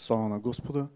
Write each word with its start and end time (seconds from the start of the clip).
Слава 0.00 0.28
на 0.28 0.40
Господа! 0.40 0.88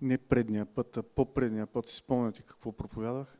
Не 0.00 0.18
предния 0.18 0.66
път, 0.66 0.96
а 0.96 1.02
по-предния 1.02 1.66
път 1.66 1.88
си 1.88 1.96
спомняте 1.96 2.42
какво 2.42 2.72
проповядах? 2.72 3.38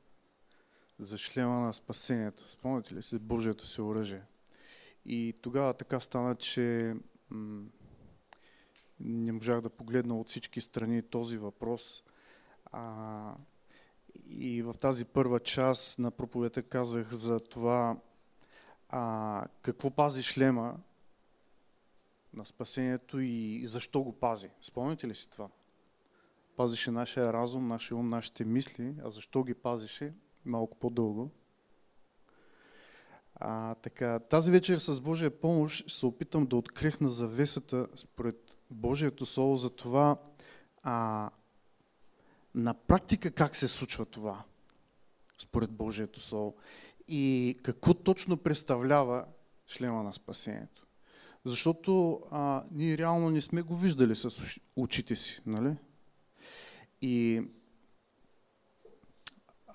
За 0.98 1.18
шлема 1.18 1.60
на 1.60 1.74
спасението. 1.74 2.50
Спомняте 2.50 2.94
ли 2.94 3.02
си 3.02 3.18
Божието 3.18 3.66
си 3.66 3.80
оръжие? 3.80 4.22
И 5.04 5.34
тогава 5.42 5.74
така 5.74 6.00
стана, 6.00 6.36
че 6.36 6.94
не 9.00 9.32
можах 9.32 9.60
да 9.60 9.70
погледна 9.70 10.20
от 10.20 10.28
всички 10.28 10.60
страни 10.60 11.02
този 11.02 11.38
въпрос. 11.38 12.04
А, 12.72 13.34
и 14.28 14.62
в 14.62 14.74
тази 14.80 15.04
първа 15.04 15.40
част 15.40 15.98
на 15.98 16.10
проповедта 16.10 16.62
казах 16.62 17.12
за 17.12 17.40
това 17.40 18.00
а, 18.88 19.44
какво 19.62 19.90
пази 19.90 20.22
шлема, 20.22 20.78
на 22.34 22.46
спасението 22.46 23.20
и 23.20 23.62
защо 23.66 24.02
го 24.02 24.12
пази. 24.12 24.50
Спомняте 24.62 25.08
ли 25.08 25.14
си 25.14 25.30
това? 25.30 25.48
Пазише 26.56 26.90
нашия 26.90 27.32
разум, 27.32 27.68
нашия 27.68 27.98
ум, 27.98 28.08
нашите 28.08 28.44
мисли, 28.44 28.94
а 29.04 29.10
защо 29.10 29.44
ги 29.44 29.54
пазише? 29.54 30.12
Малко 30.44 30.76
по-дълго. 30.76 31.30
А, 33.34 33.74
така, 33.74 34.18
тази 34.18 34.50
вечер 34.50 34.78
с 34.78 35.00
Божия 35.00 35.40
помощ 35.40 35.90
се 35.90 36.06
опитам 36.06 36.46
да 36.46 36.56
открехна 36.56 37.08
завесата 37.08 37.86
според 37.96 38.56
Божието 38.70 39.26
Слово 39.26 39.56
за 39.56 39.70
това 39.70 40.16
а, 40.82 41.30
на 42.54 42.74
практика 42.74 43.30
как 43.30 43.56
се 43.56 43.68
случва 43.68 44.06
това 44.06 44.44
според 45.38 45.70
Божието 45.70 46.20
Слово 46.20 46.54
и 47.08 47.58
какво 47.62 47.94
точно 47.94 48.36
представлява 48.36 49.24
шлема 49.66 50.02
на 50.02 50.14
спасението. 50.14 50.79
Защото 51.44 52.20
а, 52.30 52.64
ние 52.70 52.98
реално 52.98 53.30
не 53.30 53.40
сме 53.40 53.62
го 53.62 53.76
виждали 53.76 54.16
с 54.16 54.30
очите 54.76 55.16
си. 55.16 55.42
Нали? 55.46 55.76
И 57.02 57.42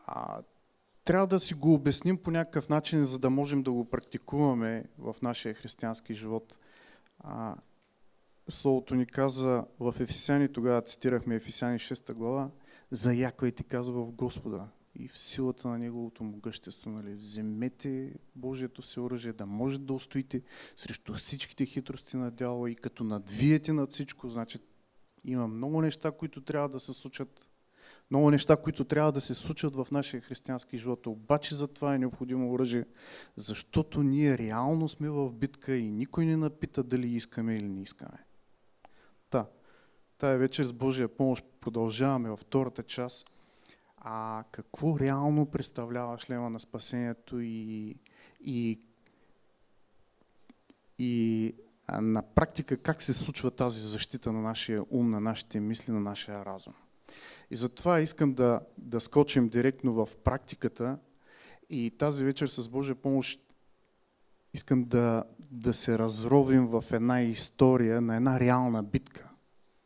а, 0.08 0.42
трябва 1.04 1.28
да 1.28 1.40
си 1.40 1.54
го 1.54 1.74
обясним 1.74 2.18
по 2.18 2.32
някакъв 2.32 2.70
начин, 2.70 3.06
за 3.06 3.20
да 3.20 3.30
можем 3.30 3.64
да 3.64 3.72
го 3.72 3.90
практикуваме 3.90 4.86
в 4.98 5.16
нашия 5.22 5.54
християнски 5.54 6.14
живот. 6.14 6.58
А, 7.20 7.56
Словото 8.50 8.96
ни 8.96 9.06
каза 9.06 9.66
в 9.80 9.96
Ефесяни, 10.00 10.54
тогава 10.54 10.82
цитирахме 10.82 11.36
Ефесяни 11.36 11.80
6 11.80 12.14
глава, 12.14 12.50
за 12.92 13.14
яко 13.14 13.46
и 13.46 13.52
ти 13.52 13.64
казва 13.64 14.06
в 14.06 14.12
Господа 14.12 14.68
и 15.00 15.08
в 15.08 15.18
силата 15.18 15.68
на 15.68 15.78
Неговото 15.78 16.24
могъщество. 16.24 16.90
Нали? 16.90 17.14
Вземете 17.14 18.14
Божието 18.36 18.82
си 18.82 19.00
оръжие, 19.00 19.34
да 19.34 19.46
може 19.46 19.80
да 19.80 19.94
устоите 19.94 20.42
срещу 20.78 21.14
всичките 21.14 21.66
хитрости 21.66 22.18
на 22.18 22.32
дявола 22.32 22.70
и 22.70 22.76
като 22.76 23.04
надвиете 23.04 23.74
над 23.74 23.92
всичко, 23.92 24.30
значи 24.30 24.60
има 25.26 25.48
много 25.48 25.82
неща, 25.82 26.12
които 26.12 26.42
трябва 26.42 26.70
да 26.70 26.80
се 26.80 26.94
случат. 26.94 27.48
Много 28.12 28.32
неща, 28.32 28.58
които 28.58 28.84
трябва 28.84 29.12
да 29.12 29.22
се 29.22 29.34
случат 29.34 29.76
в 29.76 29.88
нашия 29.92 30.22
християнски 30.22 30.78
живот. 30.78 31.08
Обаче 31.08 31.56
за 31.56 31.68
това 31.68 31.96
е 31.96 32.00
необходимо 32.00 32.52
оръжие, 32.52 32.86
защото 33.36 34.04
ние 34.04 34.38
реално 34.38 34.90
сме 34.90 35.10
в 35.10 35.34
битка 35.34 35.76
и 35.76 35.92
никой 35.92 36.26
не 36.26 36.38
напита 36.38 36.84
дали 36.84 37.08
искаме 37.08 37.56
или 37.56 37.68
не 37.68 37.82
искаме. 37.82 38.26
Та, 39.30 39.46
тая 40.18 40.38
вечер 40.38 40.64
с 40.64 40.74
Божия 40.74 41.08
помощ 41.08 41.46
продължаваме 41.62 42.30
във 42.30 42.40
втората 42.40 42.84
част– 42.84 43.30
а 44.08 44.44
какво 44.52 45.00
реално 45.00 45.46
представлява 45.46 46.20
шлема 46.20 46.50
на 46.50 46.60
спасението 46.60 47.40
и, 47.40 47.96
и, 48.44 48.80
и 51.00 51.54
на 52.02 52.22
практика 52.22 52.78
как 52.78 53.02
се 53.02 53.14
случва 53.14 53.52
тази 53.52 53.82
защита 53.82 54.32
на 54.32 54.42
нашия 54.42 54.84
ум, 54.90 55.10
на 55.10 55.20
нашите 55.20 55.60
мисли, 55.60 55.92
на 55.92 56.00
нашия 56.00 56.46
разум. 56.46 56.74
И 57.52 57.56
затова 57.56 58.00
искам 58.00 58.34
да, 58.34 58.62
да 58.78 59.02
скочим 59.02 59.50
директно 59.50 59.94
в 59.94 60.10
практиката 60.24 60.98
и 61.70 61.96
тази 61.98 62.24
вечер 62.24 62.48
с 62.48 62.70
Божия 62.70 62.96
помощ 62.96 63.54
искам 64.54 64.84
да, 64.84 65.24
да 65.40 65.74
се 65.74 66.00
разровим 66.00 66.66
в 66.68 66.86
една 66.92 67.22
история 67.22 68.02
на 68.02 68.16
една 68.16 68.40
реална 68.40 68.84
битка. 68.84 69.30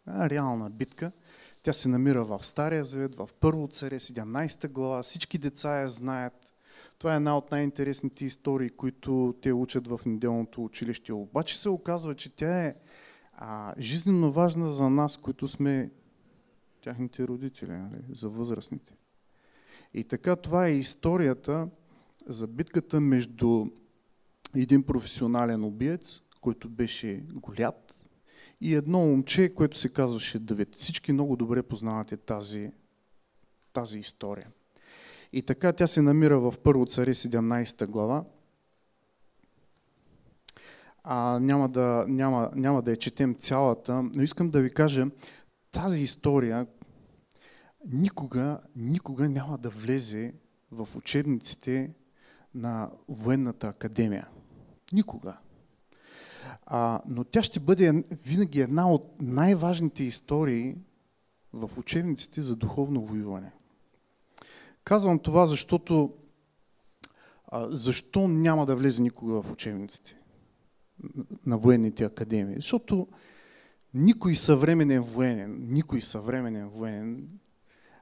Една 0.08 0.30
реална 0.30 0.70
битка– 0.70 1.12
тя 1.64 1.74
се 1.74 1.90
намира 1.90 2.26
в 2.26 2.46
Стария 2.46 2.86
Завет, 2.86 3.16
в 3.16 3.30
Първо 3.40 3.68
царе, 3.68 4.00
17 4.00 4.70
глава. 4.70 5.04
Всички 5.04 5.38
деца 5.38 5.80
я 5.80 5.90
знаят. 5.90 6.54
Това 6.98 7.14
е 7.14 7.16
една 7.16 7.38
от 7.38 7.52
най-интересните 7.52 8.26
истории, 8.26 8.70
които 8.70 9.36
те 9.42 9.54
учат 9.54 9.88
в 9.88 10.02
неделното 10.06 10.64
училище. 10.64 11.14
Обаче 11.14 11.60
се 11.60 11.70
оказва, 11.70 12.16
че 12.16 12.30
тя 12.30 12.66
е 12.66 12.76
а, 13.34 13.74
жизненно 13.80 14.32
важна 14.32 14.70
за 14.70 14.90
нас, 14.90 15.18
които 15.18 15.48
сме 15.48 15.92
тяхните 16.84 17.28
родители, 17.28 17.72
нали? 17.72 18.02
за 18.12 18.30
възрастните. 18.30 18.94
И 19.94 20.04
така 20.04 20.36
това 20.36 20.68
е 20.68 20.76
историята 20.76 21.70
за 22.28 22.48
битката 22.48 23.00
между 23.00 23.66
един 24.56 24.84
професионален 24.84 25.64
убиец, 25.64 26.22
който 26.42 26.70
беше 26.70 27.24
Голят, 27.34 27.96
и 28.62 28.76
едно 28.76 29.00
момче, 29.00 29.54
което 29.56 29.78
се 29.78 29.90
казваше 29.90 30.40
Давид. 30.40 30.76
Всички 30.76 31.14
много 31.14 31.36
добре 31.36 31.64
познавате 31.64 32.18
тази, 32.18 32.72
тази 33.74 34.00
история. 34.00 34.48
И 35.34 35.42
така 35.42 35.74
тя 35.74 35.88
се 35.88 36.02
намира 36.02 36.40
в 36.40 36.54
Първо 36.64 36.86
царе 36.86 37.14
17 37.14 37.88
глава. 37.88 38.24
А, 41.04 41.40
няма, 41.40 41.70
да, 41.70 42.06
няма, 42.08 42.52
няма 42.56 42.82
да 42.82 42.92
я 42.92 42.98
четем 42.98 43.36
цялата, 43.36 44.04
но 44.04 44.24
искам 44.24 44.50
да 44.50 44.62
ви 44.62 44.74
кажа, 44.74 45.08
тази 45.72 46.02
история 46.02 46.68
никога, 47.86 48.60
никога 48.76 49.30
няма 49.30 49.58
да 49.58 49.70
влезе 49.70 50.34
в 50.72 50.96
учебниците 50.96 51.94
на 52.56 52.92
военната 53.08 53.68
академия. 53.68 54.28
Никога. 54.92 55.38
А, 56.66 57.02
но 57.08 57.24
тя 57.24 57.44
ще 57.44 57.60
бъде 57.60 58.04
винаги 58.26 58.62
една 58.62 58.92
от 58.92 59.22
най-важните 59.22 60.04
истории 60.04 60.76
в 61.54 61.78
учебниците 61.78 62.42
за 62.42 62.56
духовно 62.56 63.06
воюване. 63.06 63.52
Казвам 64.84 65.20
това, 65.20 65.48
защото 65.48 66.14
а, 67.48 67.68
защо 67.72 68.28
няма 68.28 68.66
да 68.66 68.76
влезе 68.76 69.02
никога 69.02 69.42
в 69.42 69.52
учебниците 69.52 70.18
на 71.46 71.58
военните 71.58 72.04
академии? 72.04 72.56
Защото 72.56 73.08
никой 73.94 74.36
съвременен 74.36 75.02
военен, 75.02 75.58
никой 75.70 76.02
съвременен 76.02 76.70
военен 76.70 77.28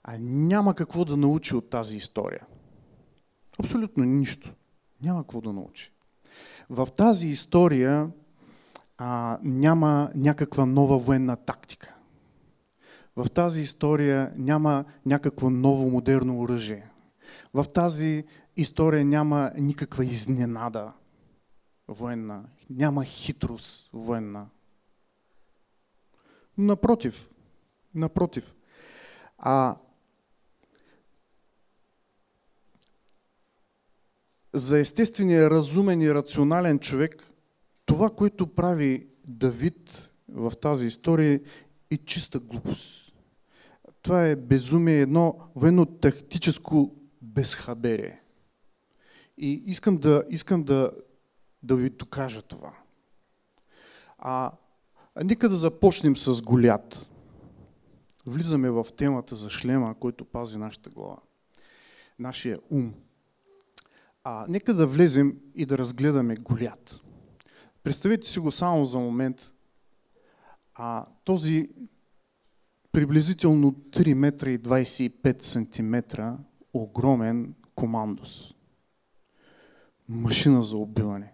а 0.09 0.18
няма 0.19 0.75
какво 0.75 1.06
да 1.06 1.18
научи 1.18 1.56
от 1.56 1.69
тази 1.69 1.97
история. 1.97 2.47
Абсолютно 3.59 4.03
нищо. 4.03 4.53
Няма 5.02 5.24
какво 5.24 5.41
да 5.41 5.53
научи. 5.53 5.91
В 6.69 6.88
тази 6.97 7.28
история 7.28 8.12
а, 8.97 9.40
няма 9.44 10.12
някаква 10.16 10.66
нова 10.66 10.97
военна 10.97 11.35
тактика. 11.35 11.94
В 13.16 13.30
тази 13.30 13.62
история 13.62 14.34
няма 14.35 14.85
някакво 15.06 15.50
ново 15.50 15.90
модерно 15.90 16.40
оръжие. 16.40 16.90
В 17.53 17.66
тази 17.74 18.25
история 18.56 19.06
няма 19.06 19.52
никаква 19.58 20.06
изненада 20.06 20.94
военна, 21.88 22.44
няма 22.69 23.06
хитрост 23.06 23.90
военна. 23.94 24.47
Напротив, 26.58 27.29
напротив. 27.96 28.56
А 29.38 29.75
за 34.53 34.79
естествения 34.79 35.49
разумен 35.49 36.02
и 36.02 36.14
рационален 36.14 36.79
човек 36.79 37.23
това, 37.97 38.09
което 38.09 38.47
прави 38.47 39.08
Давид 39.26 40.11
в 40.29 40.53
тази 40.61 40.88
история 40.88 41.41
е 41.91 41.97
чиста 41.97 42.40
глупост. 42.40 43.14
Това 44.02 44.28
е 44.28 44.35
безумие, 44.35 45.02
едно 45.02 45.40
военно-тактическо 45.55 46.96
безхаберие. 47.22 48.22
И 49.38 49.64
искам 49.66 49.97
да, 49.97 50.23
искам 50.29 50.64
да, 50.64 50.91
да 51.64 51.76
ви 51.76 51.90
докажа 51.90 52.41
това. 52.41 52.73
А, 54.17 54.52
а 55.16 55.23
нека 55.23 55.49
да 55.49 55.55
започнем 55.55 56.17
с 56.17 56.41
Голят. 56.41 57.08
Влизаме 58.26 58.70
в 58.70 58.85
темата 58.97 59.35
за 59.35 59.49
шлема, 59.49 59.96
който 59.99 60.26
пази 60.26 60.58
нашата 60.58 60.90
глава. 60.90 61.17
Нашия 62.20 62.58
ум. 62.70 62.94
А, 64.23 64.46
нека 64.49 64.73
да 64.73 64.88
влезем 64.88 65.38
и 65.55 65.66
да 65.66 65.78
разгледаме 65.78 66.35
Голят. 66.35 67.02
Представете 67.87 68.28
си 68.28 68.39
го 68.39 68.51
само 68.51 68.85
за 68.85 68.99
момент. 68.99 69.51
А, 70.75 71.05
този 71.23 71.69
приблизително 72.91 73.72
3 73.72 74.13
метра 74.13 74.49
и 74.49 74.59
25 74.59 75.43
сантиметра 75.43 76.37
огромен 76.73 77.53
командос. 77.75 78.53
Машина 80.09 80.63
за 80.63 80.78
убиване. 80.78 81.34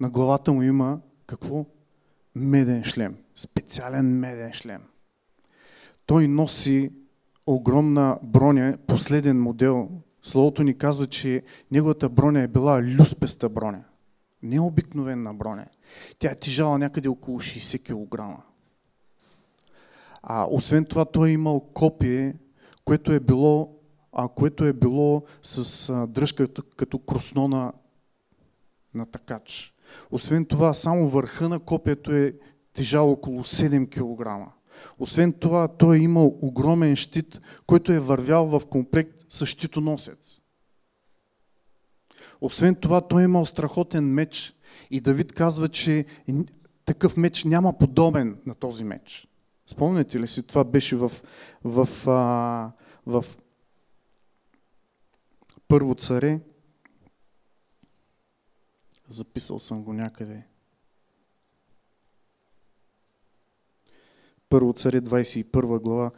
На 0.00 0.10
главата 0.10 0.52
му 0.52 0.62
има 0.62 1.00
какво? 1.26 1.66
меден 2.34 2.84
шлем. 2.84 3.16
Специален 3.36 4.18
меден 4.18 4.52
шлем. 4.52 4.82
Той 6.06 6.28
носи 6.28 6.92
огромна 7.46 8.18
броня, 8.22 8.78
последен 8.86 9.40
модел. 9.40 9.90
Словото 10.22 10.62
ни 10.62 10.78
казва, 10.78 11.06
че 11.06 11.42
неговата 11.70 12.08
броня 12.08 12.40
е 12.40 12.48
била 12.48 12.82
люспеста 12.82 13.48
броня. 13.48 13.84
Не 14.42 14.60
обикновена 14.60 15.34
броня. 15.34 15.66
Тя 16.18 16.30
е 16.30 16.34
тежала 16.34 16.78
някъде 16.78 17.08
около 17.08 17.40
60 17.40 17.82
кг. 17.82 18.42
А 20.22 20.46
освен 20.50 20.84
това, 20.84 21.04
той 21.04 21.28
е 21.28 21.32
имал 21.32 21.60
копие, 21.60 22.34
което 22.84 23.12
е 23.12 23.20
било, 23.20 23.76
а, 24.12 24.28
което 24.28 24.64
е 24.64 24.72
било 24.72 25.24
с 25.42 25.88
а, 25.88 26.06
дръжка 26.06 26.46
като, 26.46 26.62
като 26.76 26.98
кросно 26.98 27.48
на, 27.48 27.72
на 28.94 29.06
такач. 29.06 29.74
Освен 30.10 30.44
това, 30.44 30.74
само 30.74 31.08
върха 31.08 31.48
на 31.48 31.58
копието 31.58 32.12
е 32.12 32.34
тежал 32.72 33.12
около 33.12 33.44
7 33.44 33.88
кг. 33.88 34.52
Освен 34.98 35.32
това, 35.32 35.68
той 35.68 35.96
е 35.96 36.00
имал 36.00 36.38
огромен 36.42 36.96
щит, 36.96 37.40
който 37.66 37.92
е 37.92 38.00
вървял 38.00 38.46
в 38.46 38.66
комплект 38.66 39.26
с 39.28 39.46
щитоносец. 39.46 40.41
Освен 42.42 42.74
това, 42.74 43.00
той 43.00 43.22
е 43.22 43.24
имал 43.24 43.46
страхотен 43.46 44.04
меч. 44.04 44.54
И 44.90 45.00
Давид 45.00 45.32
казва, 45.32 45.68
че 45.68 46.04
такъв 46.84 47.16
меч 47.16 47.44
няма 47.44 47.78
подобен 47.78 48.38
на 48.46 48.54
този 48.54 48.84
меч. 48.84 49.28
Спомняте 49.66 50.20
ли 50.20 50.28
си, 50.28 50.42
това 50.42 50.64
беше 50.64 50.96
в, 50.96 51.10
в, 51.64 52.08
а, 52.08 52.72
в 53.06 53.24
Първо 55.72 55.94
царе. 55.94 56.40
Записал 59.08 59.58
съм 59.58 59.84
го 59.84 59.92
някъде. 59.92 60.42
Първо 64.48 64.72
царе 64.72 65.00
21 65.00 65.80
глава, 65.80 66.10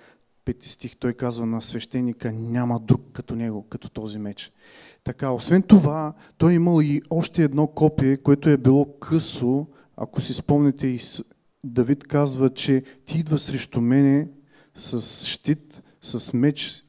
5 0.44 0.64
стих, 0.64 0.96
той 0.96 1.12
казва 1.12 1.46
на 1.46 1.62
свещеника, 1.62 2.32
няма 2.32 2.80
друг 2.80 3.00
като 3.12 3.34
него, 3.34 3.68
като 3.68 3.88
този 3.88 4.18
меч. 4.18 4.52
Така, 5.04 5.30
освен 5.30 5.62
това, 5.62 6.12
той 6.38 6.52
е 6.52 6.54
имал 6.54 6.80
и 6.82 7.02
още 7.10 7.42
едно 7.42 7.66
копие, 7.66 8.16
което 8.16 8.48
е 8.48 8.56
било 8.56 8.98
късо, 8.98 9.66
ако 9.96 10.20
си 10.20 10.34
спомните, 10.34 10.98
Давид 11.64 12.04
казва, 12.04 12.50
че 12.50 12.82
ти 13.06 13.18
идва 13.18 13.38
срещу 13.38 13.80
мене 13.80 14.28
с 14.74 15.26
щит, 15.26 15.82
с 16.02 16.32
меч, 16.32 16.84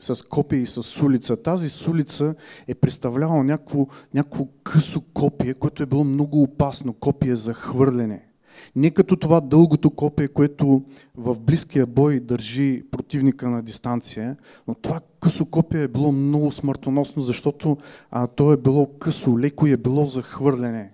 с 0.00 0.28
копие 0.28 0.58
и 0.58 0.66
с 0.66 0.82
сулица. 0.82 1.42
Тази 1.42 1.68
сулица 1.68 2.34
е 2.68 2.74
представлявала 2.74 3.44
някакво, 3.44 3.86
някакво 4.14 4.46
късо 4.62 5.00
копие, 5.14 5.54
което 5.54 5.82
е 5.82 5.86
било 5.86 6.04
много 6.04 6.42
опасно, 6.42 6.92
копие 6.92 7.36
за 7.36 7.54
хвърлене. 7.54 8.26
Не 8.76 8.90
като 8.90 9.16
това 9.16 9.40
дългото 9.40 9.90
копие, 9.90 10.28
което 10.28 10.82
в 11.14 11.40
близкия 11.40 11.86
бой 11.86 12.20
държи 12.20 12.82
противника 12.90 13.50
на 13.50 13.62
дистанция, 13.62 14.36
но 14.68 14.74
това 14.74 15.00
късо 15.20 15.46
копие 15.46 15.82
е 15.82 15.88
било 15.88 16.12
много 16.12 16.52
смъртоносно, 16.52 17.22
защото 17.22 17.76
а, 18.10 18.26
то 18.26 18.52
е 18.52 18.56
било 18.56 18.98
късо, 18.98 19.38
леко 19.38 19.66
е 19.66 19.76
било 19.76 20.06
за 20.06 20.22
хвърляне. 20.22 20.92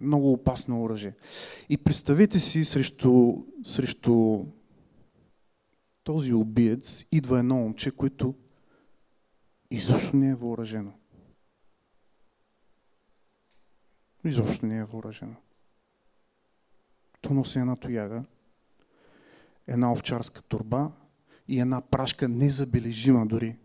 Много 0.00 0.32
опасно 0.32 0.82
оръжие. 0.82 1.12
И 1.68 1.76
представете 1.76 2.38
си 2.38 2.64
срещу, 2.64 3.34
срещу 3.64 4.44
този 6.04 6.32
убиец 6.32 7.04
идва 7.12 7.38
едно 7.38 7.54
момче, 7.54 7.90
което 7.90 8.34
изобщо 9.70 10.16
не 10.16 10.28
е 10.28 10.34
въоръжено. 10.34 10.92
Изобщо 14.24 14.66
не 14.66 14.78
е 14.78 14.84
въоръжено. 14.84 15.34
То 17.20 17.34
носи 17.34 17.58
една 17.58 17.76
тояга, 17.76 18.24
една 19.66 19.92
овчарска 19.92 20.42
турба 20.42 20.90
и 21.48 21.60
една 21.60 21.80
прашка 21.80 22.28
незабележима 22.28 23.26
дори. 23.26 23.56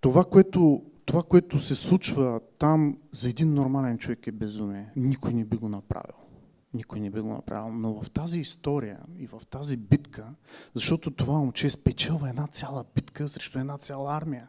Това 0.00 0.24
което, 0.24 0.82
това, 1.04 1.22
което 1.22 1.58
се 1.58 1.74
случва 1.74 2.40
там 2.58 2.98
за 3.12 3.28
един 3.28 3.54
нормален 3.54 3.98
човек 3.98 4.26
е 4.26 4.32
безумие. 4.32 4.92
Никой 4.96 5.34
не 5.34 5.44
би 5.44 5.56
го 5.56 5.68
направил. 5.68 6.16
Никой 6.74 7.00
не 7.00 7.10
би 7.10 7.20
го 7.20 7.28
направил. 7.28 7.74
Но 7.74 8.02
в 8.02 8.10
тази 8.10 8.40
история 8.40 9.00
и 9.18 9.26
в 9.26 9.42
тази 9.50 9.76
битка, 9.76 10.34
защото 10.74 11.10
това 11.10 11.38
момче 11.38 11.70
спечелва 11.70 12.30
една 12.30 12.46
цяла 12.46 12.84
битка 12.94 13.28
срещу 13.28 13.58
една 13.58 13.78
цяла 13.78 14.16
армия 14.16 14.48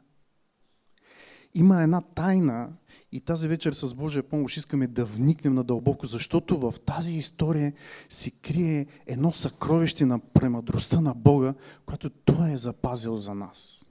има 1.54 1.84
една 1.84 2.02
тайна 2.02 2.70
и 3.12 3.22
тази 3.22 3.48
вечер 3.48 3.74
с 3.74 3.94
Божия 3.94 4.24
помощ 4.24 4.58
искаме 4.58 4.88
да 4.88 5.06
вникнем 5.06 5.54
надълбоко, 5.54 6.06
защото 6.06 6.58
в 6.58 6.74
тази 6.86 7.14
история 7.14 7.74
се 8.10 8.32
крие 8.32 8.88
едно 9.06 9.34
съкровище 9.34 10.06
на 10.06 10.20
премъдростта 10.20 11.02
на 11.02 11.14
Бога, 11.14 11.54
което 11.86 12.10
Той 12.10 12.52
е 12.52 12.58
запазил 12.58 13.18
за 13.18 13.36
нас. 13.36 13.86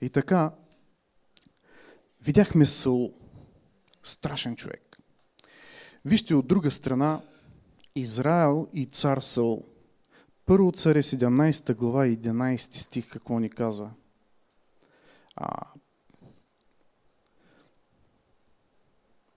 И 0.00 0.08
така, 0.08 0.52
видяхме 2.24 2.66
Саул, 2.66 3.14
страшен 4.02 4.56
човек. 4.56 4.98
Вижте 6.04 6.34
от 6.34 6.46
друга 6.46 6.70
страна 6.70 7.22
Израел 7.96 8.68
и 8.74 8.86
цар 8.86 9.18
Саул. 9.18 9.64
Първо 10.46 10.72
царе 10.72 11.02
17 11.02 11.74
глава 11.74 12.06
11 12.06 12.56
стих 12.56 13.10
какво 13.10 13.38
ни 13.38 13.50
казва. 13.50 13.90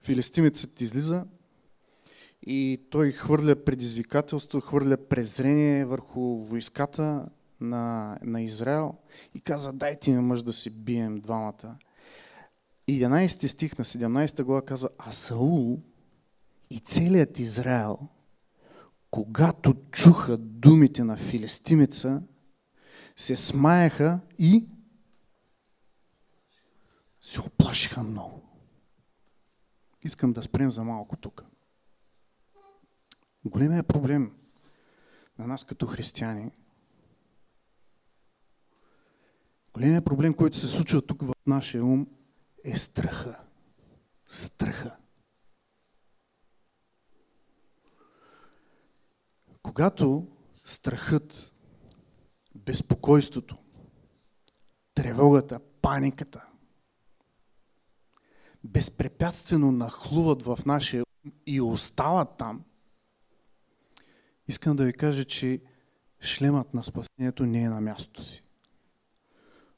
Филистимецът 0.06 0.80
излиза 0.80 1.24
и 2.46 2.86
той 2.90 3.12
хвърля 3.12 3.64
предизвикателство, 3.64 4.60
хвърля 4.60 4.96
презрение 4.96 5.84
върху 5.84 6.20
войската 6.36 7.26
на, 7.60 8.18
на 8.22 8.42
Израел 8.42 8.94
и 9.34 9.40
каза, 9.40 9.72
дайте 9.72 10.10
ми 10.10 10.20
мъж 10.20 10.42
да 10.42 10.52
си 10.52 10.70
бием 10.70 11.20
двамата. 11.20 11.78
11 12.88 13.46
стих 13.46 13.78
на 13.78 13.84
17 13.84 14.42
глава 14.42 14.62
каза, 14.62 14.88
а 14.98 15.12
Саул 15.12 15.82
и 16.70 16.78
целият 16.78 17.38
Израел, 17.38 17.98
когато 19.10 19.74
чуха 19.90 20.36
думите 20.36 21.04
на 21.04 21.16
филистимеца, 21.16 22.22
се 23.16 23.36
смаяха 23.36 24.20
и 24.38 24.66
се 27.20 27.40
оплашиха 27.40 28.02
много. 28.02 28.35
Искам 30.06 30.32
да 30.32 30.42
спрем 30.42 30.70
за 30.70 30.84
малко 30.84 31.16
тук. 31.16 31.44
Големият 33.44 33.86
проблем 33.86 34.36
на 35.38 35.46
нас 35.46 35.64
като 35.64 35.86
християни, 35.86 36.50
големият 39.74 40.04
проблем, 40.04 40.34
който 40.34 40.56
се 40.56 40.68
случва 40.68 41.02
тук 41.02 41.22
в 41.22 41.32
нашия 41.46 41.84
ум, 41.84 42.06
е 42.64 42.76
страха. 42.76 43.40
Страха. 44.28 44.96
Когато 49.62 50.26
страхът, 50.64 51.52
безпокойството, 52.54 53.56
тревогата, 54.94 55.60
паниката 55.82 56.46
безпрепятствено 58.66 59.72
нахлуват 59.72 60.42
в 60.42 60.58
нашия 60.66 61.04
и 61.46 61.60
остават 61.60 62.28
там, 62.38 62.64
искам 64.48 64.76
да 64.76 64.84
ви 64.84 64.92
кажа, 64.92 65.24
че 65.24 65.60
шлемът 66.20 66.74
на 66.74 66.84
спасението 66.84 67.46
не 67.46 67.62
е 67.62 67.68
на 67.68 67.80
мястото 67.80 68.24
си. 68.24 68.42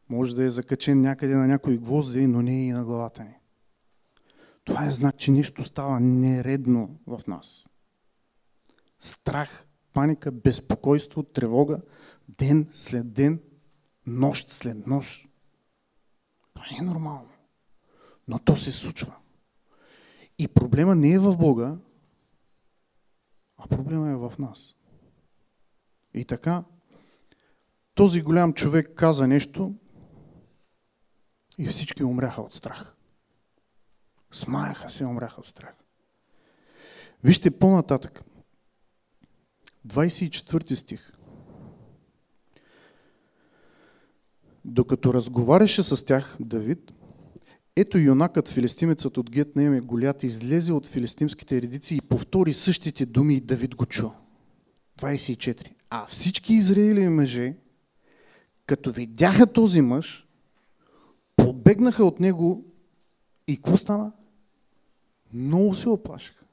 Може 0.09 0.37
да 0.37 0.45
е 0.45 0.50
закачен 0.50 1.00
някъде 1.00 1.35
на 1.35 1.47
някои 1.47 1.78
гвозди, 1.78 2.26
но 2.26 2.42
не 2.42 2.52
е 2.52 2.66
и 2.66 2.73
на 2.73 2.85
главата 2.85 3.25
ни. 3.25 3.35
Това 4.64 4.87
е 4.87 4.90
знак, 4.90 5.16
че 5.16 5.30
нещо 5.30 5.64
става 5.64 6.00
нередно 6.00 6.99
в 7.07 7.21
нас. 7.26 7.68
Страх, 9.00 9.64
паника, 9.92 10.33
безпокойство, 10.33 11.23
тревога, 11.23 11.80
ден 12.28 12.68
след 12.73 13.12
ден, 13.12 13.40
нощ 14.07 14.52
след 14.52 14.87
нощ. 14.87 15.28
Това 16.54 16.66
не 16.71 16.78
е 16.78 16.83
нормално. 16.83 17.28
Но 18.28 18.38
то 18.38 18.56
се 18.56 18.73
случва. 18.73 19.16
И 20.38 20.49
проблема 20.49 20.94
не 20.94 21.12
е 21.12 21.18
в 21.18 21.37
Бога, 21.37 21.76
а 23.56 23.66
проблема 23.68 24.11
е 24.11 24.16
в 24.16 24.32
нас. 24.38 24.75
И 26.14 26.25
така, 26.25 26.64
този 27.94 28.23
голям 28.23 28.52
човек 28.52 28.92
каза 28.94 29.26
нещо 29.26 29.75
и 31.58 31.66
всички 31.66 32.04
умряха 32.04 32.42
от 32.42 32.54
страх. 32.54 32.94
Смаяха 34.32 34.90
се, 34.90 35.04
умряха 35.04 35.40
от 35.40 35.47
страх. 35.47 35.75
Вижте 37.25 37.58
по-нататък. 37.58 38.23
24 39.87 40.75
стих. 40.75 41.12
Докато 44.64 45.14
разговаряше 45.14 45.82
с 45.82 46.04
тях 46.04 46.37
Давид, 46.40 46.92
Ето 47.80 47.99
юнакът 47.99 48.49
филистимецът 48.49 49.16
от 49.16 49.30
Гет 49.30 49.56
на 49.56 49.62
име 49.62 49.80
Голят 49.80 50.23
излезе 50.23 50.73
от 50.73 50.87
филистимските 50.87 51.62
редици 51.62 51.94
и 51.94 52.00
повтори 52.00 52.52
същите 52.52 53.06
думи 53.06 53.35
и 53.35 53.40
Давид 53.40 53.75
го 53.75 53.87
чу. 53.87 54.11
24. 55.00 55.73
А 55.90 56.06
всички 56.06 56.54
израили 56.54 57.08
мъже, 57.08 57.56
като 58.66 58.92
видяха 58.92 59.52
този 59.52 59.80
мъж, 59.80 60.26
побегнаха 61.37 62.04
от 62.04 62.20
него 62.20 62.64
и 63.47 63.56
какво 63.56 63.76
стана? 63.76 64.12
Много 65.32 65.75
се 65.75 65.88
оплашиха. 65.88 66.44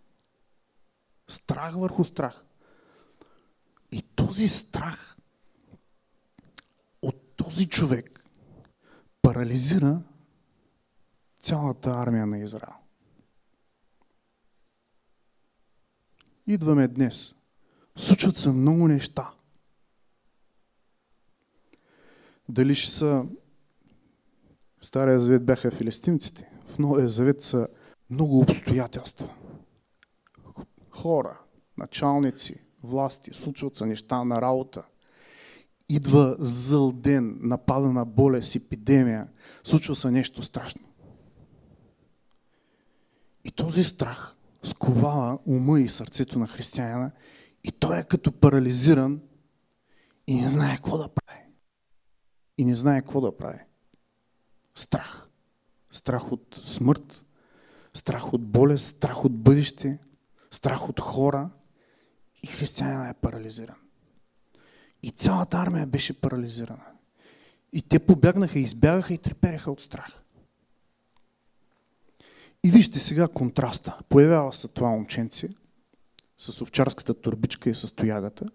Страх 1.28 1.76
върху 1.76 2.04
страх. 2.04 2.44
И 3.92 4.02
този 4.02 4.48
страх 4.48 5.18
от 7.02 7.16
този 7.36 7.68
човек 7.68 8.26
парализира 9.22 10.02
цялата 11.46 11.90
армия 11.90 12.26
на 12.26 12.38
Израел. 12.38 12.74
Идваме 16.48 16.88
днес. 16.88 17.36
Случват 17.98 18.38
се 18.38 18.50
много 18.50 18.88
неща. 18.88 19.32
Дали 22.50 22.76
ще 22.76 22.92
са 22.92 23.26
в 24.82 24.86
Стария 24.86 25.20
Завет 25.20 25.46
бяха 25.46 25.72
филистимците, 25.72 26.50
в 26.68 26.78
Новия 26.78 27.10
Завет 27.10 27.42
са 27.42 27.68
много 28.10 28.40
обстоятелства. 28.40 29.36
Хора, 30.90 31.40
началници, 31.78 32.64
власти, 32.84 33.34
случват 33.34 33.76
се 33.76 33.86
неща 33.86 34.24
на 34.24 34.42
работа. 34.42 34.84
Идва 35.90 36.36
зъл 36.40 36.92
ден, 36.92 37.40
напада 37.42 37.92
на 37.92 38.06
болест, 38.06 38.56
епидемия, 38.56 39.28
случва 39.64 39.96
се 39.96 40.12
нещо 40.12 40.44
страшно. 40.44 40.95
Този 43.66 43.84
страх 43.84 44.36
сковава 44.64 45.40
ума 45.46 45.80
и 45.80 45.90
сърцето 45.90 46.40
на 46.40 46.48
християнина 46.48 47.12
и 47.64 47.72
той 47.72 48.00
е 48.00 48.04
като 48.04 48.32
парализиран 48.32 49.22
и 50.28 50.42
не 50.42 50.50
знае 50.50 50.76
какво 50.76 50.98
да 50.98 51.10
прави. 51.10 51.40
И 52.58 52.66
не 52.66 52.76
знае 52.76 53.02
какво 53.02 53.22
да 53.22 53.38
прави. 53.38 53.60
Страх. 54.76 55.28
Страх 55.92 56.32
от 56.32 56.62
смърт, 56.66 57.26
страх 57.94 58.34
от 58.34 58.46
болест, 58.48 58.96
страх 58.96 59.26
от 59.26 59.38
бъдеще, 59.38 60.00
страх 60.52 60.90
от 60.90 61.00
хора 61.00 61.50
и 62.44 62.48
християнина 62.48 63.10
е 63.10 63.14
парализиран. 63.14 63.78
И 65.04 65.10
цялата 65.12 65.58
армия 65.58 65.88
беше 65.88 66.22
парализирана. 66.22 66.86
И 67.74 67.82
те 67.82 68.00
побягнаха, 68.00 68.60
избягаха 68.60 69.14
и 69.14 69.18
трепереха 69.18 69.72
от 69.72 69.82
страх. 69.82 70.25
И 72.66 72.72
вижте 72.72 73.00
сега 73.00 73.28
контраста. 73.28 73.98
Появява 74.10 74.54
се 74.54 74.68
това 74.68 74.90
момченце 74.90 75.50
с 76.38 76.62
овчарската 76.62 77.14
турбичка 77.14 77.70
и 77.70 77.76
с 77.76 77.96
тоягата 77.96 78.46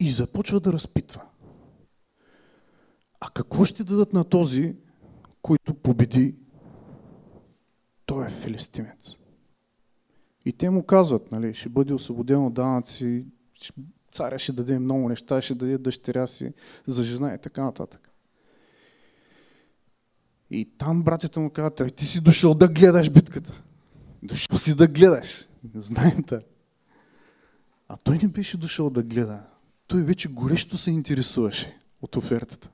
и 0.00 0.10
започва 0.10 0.60
да 0.60 0.72
разпитва. 0.72 1.22
А 3.20 3.30
какво 3.30 3.64
ще 3.64 3.84
дадат 3.84 4.12
на 4.12 4.24
този, 4.24 4.76
който 5.42 5.74
победи? 5.74 6.34
Той 8.06 8.26
е 8.26 8.30
филистимец. 8.30 9.14
И 10.44 10.52
те 10.52 10.70
му 10.70 10.86
казват, 10.86 11.32
нали, 11.32 11.54
ще 11.54 11.68
бъде 11.68 11.94
освободен 11.94 12.46
от 12.46 12.54
данъци, 12.54 13.26
царя 14.12 14.38
ще 14.38 14.52
даде 14.52 14.78
много 14.78 15.08
неща, 15.08 15.42
ще 15.42 15.54
даде 15.54 15.78
дъщеря 15.78 16.26
си 16.26 16.52
за 16.86 17.04
жена 17.04 17.34
и 17.34 17.38
така 17.38 17.64
нататък. 17.64 18.11
И 20.52 20.64
там 20.78 21.02
братята 21.02 21.40
му 21.40 21.50
казват, 21.50 21.94
ти 21.96 22.06
си 22.06 22.20
дошъл 22.20 22.54
да 22.54 22.68
гледаш 22.68 23.10
битката. 23.10 23.62
Дошъл 24.22 24.58
си 24.58 24.74
да 24.74 24.86
гледаш. 24.86 25.48
Знаем 25.74 26.22
те. 26.22 26.40
А 27.88 27.96
той 27.96 28.18
не 28.22 28.28
беше 28.28 28.56
дошъл 28.56 28.90
да 28.90 29.02
гледа. 29.02 29.42
Той 29.86 30.02
вече 30.02 30.28
горещо 30.28 30.78
се 30.78 30.90
интересуваше 30.90 31.78
от 32.02 32.16
офертата. 32.16 32.70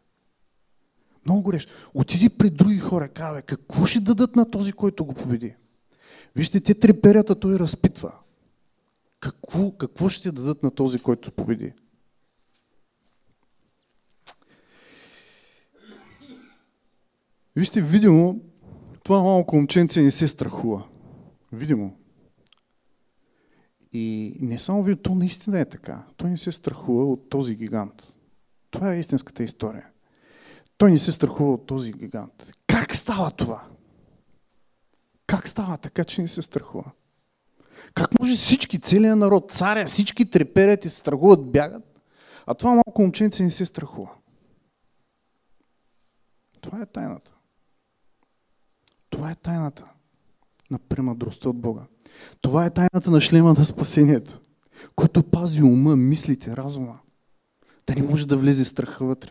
Много 1.27 1.43
горещо. 1.43 1.73
Отиди 1.95 2.29
при 2.29 2.51
други 2.51 2.79
хора, 2.79 3.09
казва, 3.09 3.43
какво 3.43 3.87
ще 3.87 4.01
дадат 4.01 4.37
на 4.37 4.51
този, 4.51 4.73
който 4.73 5.05
го 5.05 5.15
победи? 5.15 5.55
Вижте, 6.37 6.61
те 6.61 6.75
треперят, 6.75 7.31
а 7.31 7.35
той 7.35 7.59
разпитва. 7.59 8.13
Какво, 9.21 9.73
какво 9.73 10.09
ще 10.09 10.33
дадат 10.33 10.63
на 10.63 10.71
този, 10.71 10.99
който 10.99 11.33
победи? 11.33 11.73
Вижте, 17.59 17.81
видимо, 17.81 18.41
това 19.03 19.23
малко 19.23 19.57
момченце 19.57 20.03
не 20.03 20.11
се 20.11 20.29
страхува. 20.29 20.87
Видимо. 21.53 21.97
И 23.93 24.37
не 24.41 24.59
само 24.59 24.83
ви, 24.83 24.97
то 24.97 25.15
наистина 25.15 25.61
е 25.61 25.65
така. 25.65 26.05
Той 26.17 26.31
не 26.31 26.39
се 26.39 26.53
страхува 26.53 27.05
от 27.05 27.31
този 27.31 27.55
гигант. 27.57 28.15
Това 28.71 28.95
е 28.95 28.99
истинската 28.99 29.43
история. 29.43 29.87
Той 30.77 30.91
не 30.91 30.99
се 30.99 31.13
страхува 31.13 31.53
от 31.53 31.67
този 31.67 31.93
гигант. 31.93 32.53
Как 32.67 32.95
става 32.95 33.31
това? 33.31 33.67
Как 35.27 35.49
става 35.49 35.79
така, 35.79 36.05
че 36.05 36.23
не 36.23 36.29
се 36.29 36.43
страхува? 36.43 36.91
Как 37.95 38.21
може 38.21 38.35
всички, 38.35 38.81
целият 38.81 39.19
народ, 39.19 39.53
царя, 39.53 39.85
всички 39.85 40.31
треперят 40.31 40.85
и 40.85 40.89
се 40.89 40.97
страхуват, 40.97 41.53
бягат, 41.53 42.01
а 42.47 42.55
това 42.55 42.75
малко 42.75 43.03
момченце 43.03 43.43
не 43.43 43.51
се 43.51 43.67
страхува? 43.67 44.11
Това 46.61 46.83
е 46.83 46.87
тайната. 46.87 47.38
Това 49.19 49.31
е 49.31 49.35
тайната 49.35 49.85
на 50.71 50.79
премъдростта 50.79 51.49
от 51.49 51.61
Бога. 51.61 51.83
Това 52.41 52.67
е 52.67 52.71
тайната 52.71 53.11
на 53.11 53.21
шлема 53.21 53.55
на 53.55 53.65
спасението, 53.65 54.41
който 54.97 55.23
пази 55.23 55.63
ума, 55.63 55.97
мислите, 55.97 56.57
разума. 56.57 56.99
Да 57.87 57.95
не 57.95 58.03
може 58.03 58.27
да 58.27 58.37
влезе 58.37 58.65
страха 58.65 59.05
вътре. 59.05 59.31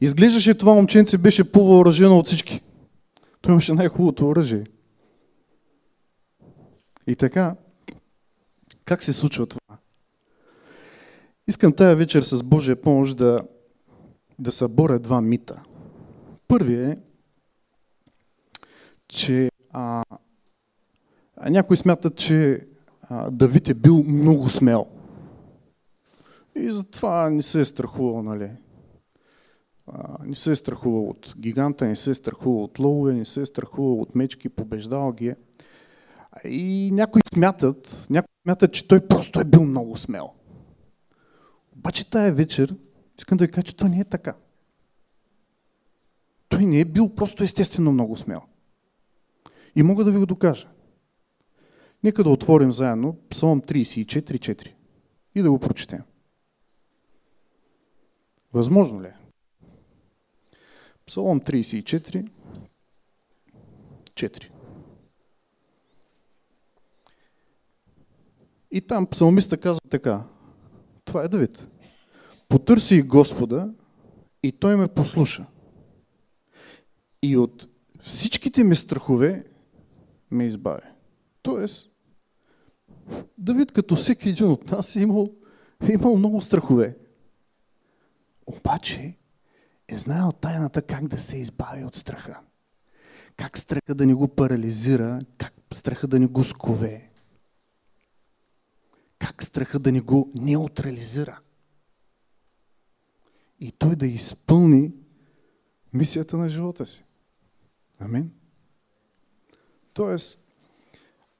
Изглеждаше 0.00 0.58
това 0.58 0.74
момченце 0.74 1.18
беше 1.18 1.52
по-въоръжено 1.52 2.18
от 2.18 2.26
всички. 2.26 2.60
Той 3.40 3.52
имаше 3.52 3.72
най-хубавото 3.72 4.28
оръжие. 4.28 4.64
И 7.06 7.16
така, 7.16 7.56
как 8.84 9.02
се 9.02 9.12
случва 9.12 9.46
това? 9.46 9.78
Искам 11.48 11.72
тая 11.72 11.96
вечер 11.96 12.22
с 12.22 12.42
Божия 12.42 12.82
помощ 12.82 13.16
да, 13.16 13.40
да 14.38 14.52
съборя 14.52 14.98
два 14.98 15.20
мита. 15.20 15.62
Първият 16.48 16.98
е, 16.98 17.00
че 19.08 19.50
а, 19.70 20.04
някои 21.50 21.76
смятат, 21.76 22.16
че 22.16 22.66
а, 23.02 23.30
Давид 23.30 23.68
е 23.68 23.74
бил 23.74 24.02
много 24.02 24.50
смел. 24.50 24.86
И 26.56 26.72
затова 26.72 27.30
не 27.30 27.42
се 27.42 27.60
е 27.60 27.64
страхувал, 27.64 28.22
нали? 28.22 28.50
А, 29.86 30.16
не 30.24 30.34
се 30.34 30.52
е 30.52 30.56
страхувал 30.56 31.08
от 31.08 31.34
гиганта, 31.38 31.86
не 31.86 31.96
се 31.96 32.10
е 32.10 32.14
страхувал 32.14 32.64
от 32.64 32.78
ловове, 32.78 33.12
не 33.12 33.24
се 33.24 33.42
е 33.42 33.46
страхувал 33.46 34.00
от 34.00 34.14
мечки, 34.14 34.48
побеждал 34.48 35.12
ги. 35.12 35.28
Е. 35.28 35.36
И 36.44 36.90
някои 36.92 37.22
смятат, 37.34 38.06
някои 38.10 38.34
смятат, 38.42 38.72
че 38.72 38.88
той 38.88 39.06
просто 39.06 39.40
е 39.40 39.44
бил 39.44 39.64
много 39.64 39.96
смел. 39.96 40.30
Обаче 41.76 42.10
тая 42.10 42.32
вечер 42.32 42.76
искам 43.18 43.38
да 43.38 43.44
ви 43.44 43.50
кажа, 43.50 43.64
че 43.64 43.76
това 43.76 43.88
не 43.88 44.00
е 44.00 44.04
така. 44.04 44.34
Той 46.54 46.66
не 46.66 46.80
е 46.80 46.84
бил 46.84 47.14
просто 47.14 47.44
естествено 47.44 47.92
много 47.92 48.16
смел. 48.16 48.40
И 49.76 49.82
мога 49.82 50.04
да 50.04 50.12
ви 50.12 50.18
го 50.18 50.26
докажа. 50.26 50.68
Нека 52.02 52.24
да 52.24 52.30
отворим 52.30 52.72
заедно 52.72 53.16
Псалом 53.28 53.62
34.4 53.62 54.72
и 55.34 55.42
да 55.42 55.50
го 55.50 55.58
прочетем. 55.58 56.02
Възможно 58.52 59.02
ли 59.02 59.06
е? 59.06 59.16
Псалом 61.06 61.40
34, 61.40 62.28
4. 64.14 64.50
И 68.70 68.80
там 68.80 69.06
псалмиста 69.06 69.56
казва 69.56 69.80
така. 69.90 70.24
Това 71.04 71.22
е 71.24 71.28
Давид. 71.28 71.66
Потърси 72.48 73.02
Господа 73.02 73.74
и 74.42 74.52
той 74.52 74.76
ме 74.76 74.88
послуша. 74.88 75.46
И 77.24 77.36
от 77.36 77.68
всичките 78.00 78.64
ми 78.64 78.76
страхове 78.76 79.44
ме 80.30 80.44
избави. 80.44 80.82
Тоест, 81.42 81.90
Давид, 83.38 83.72
като 83.72 83.96
всеки 83.96 84.28
един 84.28 84.46
от 84.46 84.70
нас, 84.70 84.96
е 84.96 85.00
имал, 85.00 85.28
е 85.88 85.92
имал 85.92 86.16
много 86.16 86.40
страхове. 86.40 86.96
Обаче 88.46 89.16
е 89.88 89.98
знаел 89.98 90.32
тайната 90.32 90.82
как 90.82 91.08
да 91.08 91.20
се 91.20 91.36
избави 91.36 91.84
от 91.84 91.96
страха. 91.96 92.40
Как 93.36 93.58
страха 93.58 93.94
да 93.94 94.06
ни 94.06 94.14
го 94.14 94.28
парализира, 94.28 95.20
как 95.38 95.54
страха 95.72 96.08
да 96.08 96.18
ни 96.18 96.26
го 96.26 96.44
скове. 96.44 97.10
Как 99.18 99.42
страха 99.42 99.78
да 99.78 99.92
ни 99.92 100.00
го 100.00 100.32
неутрализира. 100.34 101.40
и 103.60 103.72
той 103.72 103.96
да 103.96 104.06
изпълни 104.06 104.92
мисията 105.92 106.36
на 106.36 106.48
живота 106.48 106.86
си. 106.86 107.04
Амин. 108.00 108.30
Тоест, 109.92 110.38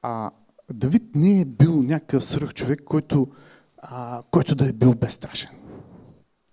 а, 0.02 0.30
Давид 0.72 1.14
не 1.14 1.40
е 1.40 1.44
бил 1.44 1.82
някакъв 1.82 2.24
свръх 2.24 2.54
човек, 2.54 2.82
който, 2.84 3.32
а, 3.78 4.22
който 4.30 4.54
да 4.54 4.68
е 4.68 4.72
бил 4.72 4.94
безстрашен. 4.94 5.50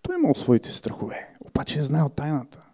Той 0.01 0.15
е 0.15 0.19
имал 0.19 0.35
своите 0.35 0.71
страхове, 0.71 1.35
обаче 1.39 1.79
е 1.79 1.83
знаел 1.83 2.09
тайната. 2.09 2.67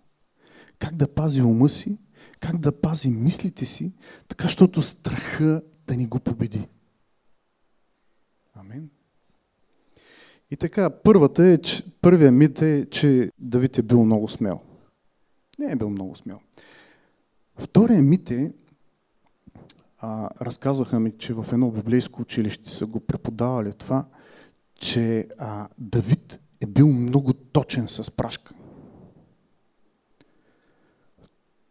Как 0.79 0.95
да 0.95 1.13
пази 1.13 1.41
ума 1.41 1.69
си, 1.69 1.97
как 2.39 2.57
да 2.57 2.81
пази 2.81 3.09
мислите 3.09 3.65
си, 3.65 3.93
така, 4.27 4.43
защото 4.43 4.81
страха 4.81 5.61
да 5.87 5.95
ни 5.95 6.05
го 6.05 6.19
победи. 6.19 6.67
Амин. 8.55 8.89
И 10.51 10.57
така, 10.57 10.89
първата 10.89 11.45
е, 11.45 11.57
че, 11.61 11.83
първият 12.01 12.33
мит 12.33 12.61
е, 12.61 12.87
че 12.89 13.31
Давид 13.39 13.77
е 13.77 13.81
бил 13.81 14.05
много 14.05 14.29
смел. 14.29 14.61
Не 15.59 15.71
е 15.71 15.75
бил 15.75 15.89
много 15.89 16.15
смел. 16.15 16.39
Вторият 17.57 18.05
мит 18.05 18.31
е, 18.31 18.53
а, 19.99 20.29
разказваха 20.41 20.99
ми, 20.99 21.17
че 21.17 21.33
в 21.33 21.45
едно 21.51 21.71
библейско 21.71 22.21
училище 22.21 22.69
са 22.69 22.85
го 22.85 22.99
преподавали 22.99 23.73
това, 23.73 24.05
че 24.75 25.27
а, 25.37 25.67
Давид 25.77 26.39
е 26.61 26.65
бил 26.65 26.87
много 26.87 27.33
точен 27.33 27.87
с 27.87 28.11
прашка. 28.11 28.53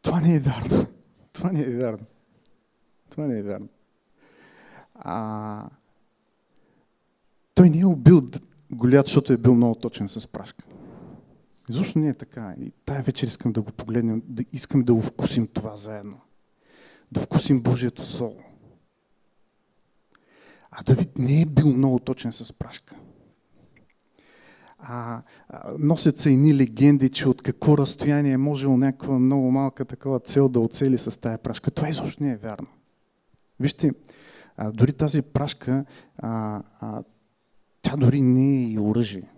Това 0.03 0.21
не 0.21 0.35
е 0.35 0.41
вярно. 0.41 0.87
Това 1.33 1.53
не 1.53 1.61
е 1.61 1.77
вярно. 1.77 2.07
Това 3.11 3.27
не 3.27 3.39
е 3.39 3.43
вярно. 3.43 3.69
А, 4.95 5.69
той 7.55 7.71
не 7.71 7.81
е 7.81 7.87
убил 7.87 8.31
Голят, 8.71 9.07
защото 9.07 9.33
е 9.33 9.37
бил 9.37 9.55
много 9.55 9.75
точен 9.75 10.09
с 10.09 10.27
прашка. 10.27 10.65
Изобщо 11.71 11.99
не 11.99 12.09
е 12.09 12.15
така. 12.15 12.55
И 12.61 12.73
тая 12.85 13.03
вечер 13.03 13.27
искам 13.27 13.53
да 13.53 13.63
го 13.63 13.73
погледнем, 13.73 14.23
да 14.27 14.45
искам 14.53 14.83
да 14.83 14.95
го 14.95 15.01
вкусим 15.01 15.47
това 15.47 15.77
заедно. 15.77 16.21
Да 17.13 17.21
вкусим 17.21 17.63
Божието 17.63 18.05
Слово. 18.05 18.43
А 20.71 20.83
Давид 20.83 21.19
не 21.19 21.43
е 21.43 21.47
бил 21.47 21.69
много 21.69 21.99
точен 21.99 22.33
с 22.33 22.53
прашка. 22.53 22.95
А, 24.79 25.23
а, 25.49 25.73
носят 25.79 26.19
се 26.19 26.31
едни 26.33 26.57
легенди, 26.57 27.09
че 27.09 27.29
от 27.29 27.43
какво 27.43 27.79
разстояние 27.79 28.33
е 28.33 28.37
можел 28.37 28.77
някаква 28.77 29.19
много 29.19 29.51
малка 29.51 29.85
такава 29.85 30.21
цел 30.21 30.49
да 30.49 30.61
оцели 30.61 30.99
с 30.99 31.21
тая 31.21 31.39
прашка. 31.39 31.71
Това 31.71 31.89
изобщо 31.89 32.23
не 32.23 32.33
е 32.33 32.37
вярно. 32.37 32.67
Вижте, 33.61 33.93
а, 34.57 34.73
дори 34.73 34.93
тази 34.93 35.23
прашка, 35.23 35.85
а, 36.19 36.63
а, 36.81 37.03
тя 37.83 37.97
дори 37.97 38.23
не 38.23 38.57
е 38.57 38.63
и 38.63 38.79
оръжие. 38.79 39.29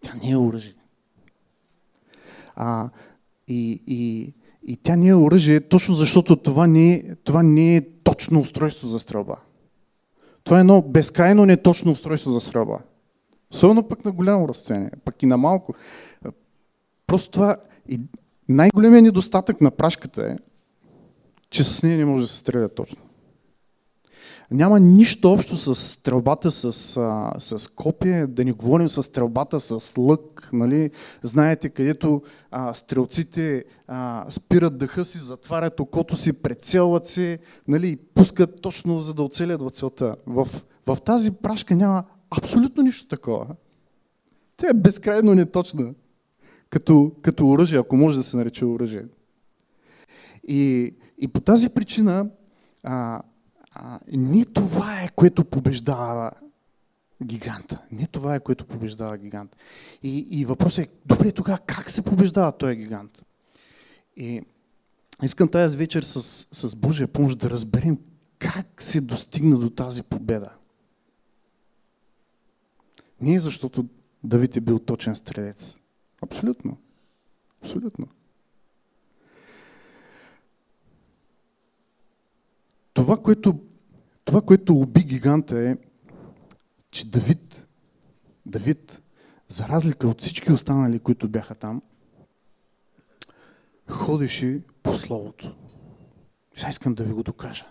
Тя 0.00 0.14
не 0.14 0.30
е 0.30 0.36
оръжие. 0.36 0.77
А, 2.60 2.88
и, 3.48 3.82
и, 3.86 4.32
и 4.66 4.76
тя 4.76 4.96
не 4.96 5.08
е 5.08 5.14
оръжие, 5.14 5.60
точно 5.60 5.94
защото 5.94 6.36
това 6.36 6.66
не, 6.66 6.92
е, 6.92 7.14
това 7.14 7.42
не 7.42 7.76
е 7.76 7.82
точно 8.04 8.40
устройство 8.40 8.88
за 8.88 8.98
стрелба. 8.98 9.36
Това 10.44 10.56
е 10.56 10.60
едно 10.60 10.82
безкрайно 10.82 11.46
неточно 11.46 11.92
устройство 11.92 12.30
за 12.30 12.40
стрелба. 12.40 12.78
Особено 13.52 13.88
пък 13.88 14.04
на 14.04 14.12
голямо 14.12 14.48
разстояние, 14.48 14.90
пък 15.04 15.22
и 15.22 15.26
на 15.26 15.36
малко. 15.36 15.74
Просто 17.06 17.30
това 17.30 17.56
най-големият 18.48 19.04
недостатък 19.04 19.60
на 19.60 19.70
прашката 19.70 20.26
е, 20.26 20.36
че 21.50 21.64
с 21.64 21.82
нея 21.82 21.98
не 21.98 22.04
може 22.04 22.22
да 22.22 22.28
се 22.28 22.36
стреля 22.36 22.68
точно 22.68 23.07
няма 24.50 24.80
нищо 24.80 25.32
общо 25.32 25.56
с 25.56 25.74
стрелбата 25.74 26.50
с, 26.50 26.72
с 27.38 27.68
копие, 27.74 28.26
да 28.26 28.44
не 28.44 28.52
говорим 28.52 28.88
с 28.88 29.02
стрелбата 29.02 29.60
с 29.60 29.98
лък. 29.98 30.50
Нали? 30.52 30.90
Знаете, 31.22 31.68
където 31.68 32.22
а, 32.50 32.74
стрелците 32.74 33.64
а, 33.86 34.26
спират 34.30 34.78
дъха 34.78 35.04
си, 35.04 35.18
затварят 35.18 35.80
окото 35.80 36.16
си, 36.16 36.32
прецелват 36.32 37.06
се 37.06 37.38
нали? 37.68 37.88
и 37.88 37.96
пускат 37.96 38.62
точно 38.62 39.00
за 39.00 39.14
да 39.14 39.22
оцелят 39.22 39.62
в 39.62 39.70
целта. 39.70 40.16
В, 40.26 40.48
в 40.86 40.98
тази 41.04 41.30
прашка 41.30 41.74
няма 41.76 42.04
абсолютно 42.30 42.82
нищо 42.82 43.08
такова. 43.08 43.46
Тя 44.56 44.70
е 44.70 44.74
безкрайно 44.74 45.34
неточна. 45.34 45.94
Като, 46.70 47.12
като 47.22 47.48
оръжие, 47.48 47.78
ако 47.78 47.96
може 47.96 48.16
да 48.16 48.22
се 48.22 48.36
нарече 48.36 48.64
оръжие. 48.64 49.04
И, 50.48 50.94
и 51.18 51.28
по 51.28 51.40
тази 51.40 51.68
причина 51.68 52.26
а, 52.82 53.22
не 54.12 54.44
това 54.44 55.02
е, 55.02 55.08
което 55.08 55.44
побеждава 55.44 56.30
гиганта. 57.22 57.82
Не 57.92 58.06
това 58.06 58.34
е, 58.34 58.40
което 58.40 58.66
побеждава 58.66 59.18
гигант. 59.18 59.56
И, 60.02 60.18
и 60.30 60.44
въпросът 60.44 60.84
е, 60.84 60.90
добре, 61.06 61.32
тогава 61.32 61.58
как 61.58 61.90
се 61.90 62.04
побеждава 62.04 62.52
този 62.52 62.76
гигант? 62.76 63.24
И 64.16 64.42
искам 65.22 65.48
тази 65.48 65.76
вечер 65.76 66.02
с, 66.02 66.46
с 66.52 66.76
Божия 66.76 67.08
помощ 67.08 67.38
да 67.38 67.50
разберем 67.50 67.98
как 68.38 68.82
се 68.82 69.00
достигна 69.00 69.58
до 69.58 69.70
тази 69.70 70.02
победа. 70.02 70.50
Не 73.20 73.38
защото 73.38 73.86
Давид 74.24 74.56
е 74.56 74.60
бил 74.60 74.78
точен 74.78 75.16
стрелец. 75.16 75.76
Абсолютно. 76.22 76.76
Абсолютно. 77.62 78.08
Това, 82.94 83.16
което 83.16 83.60
това, 84.28 84.40
което 84.42 84.76
уби 84.76 85.04
гиганта 85.04 85.58
е, 85.58 85.76
че 86.90 87.10
Давид, 87.10 87.66
Давид, 88.46 89.02
за 89.48 89.68
разлика 89.68 90.08
от 90.08 90.22
всички 90.22 90.52
останали, 90.52 90.98
които 90.98 91.28
бяха 91.28 91.54
там, 91.54 91.82
ходеше 93.88 94.62
по 94.82 94.96
Словото. 94.96 95.56
Сега 96.54 96.68
искам 96.68 96.94
да 96.94 97.04
ви 97.04 97.12
го 97.12 97.22
докажа. 97.22 97.66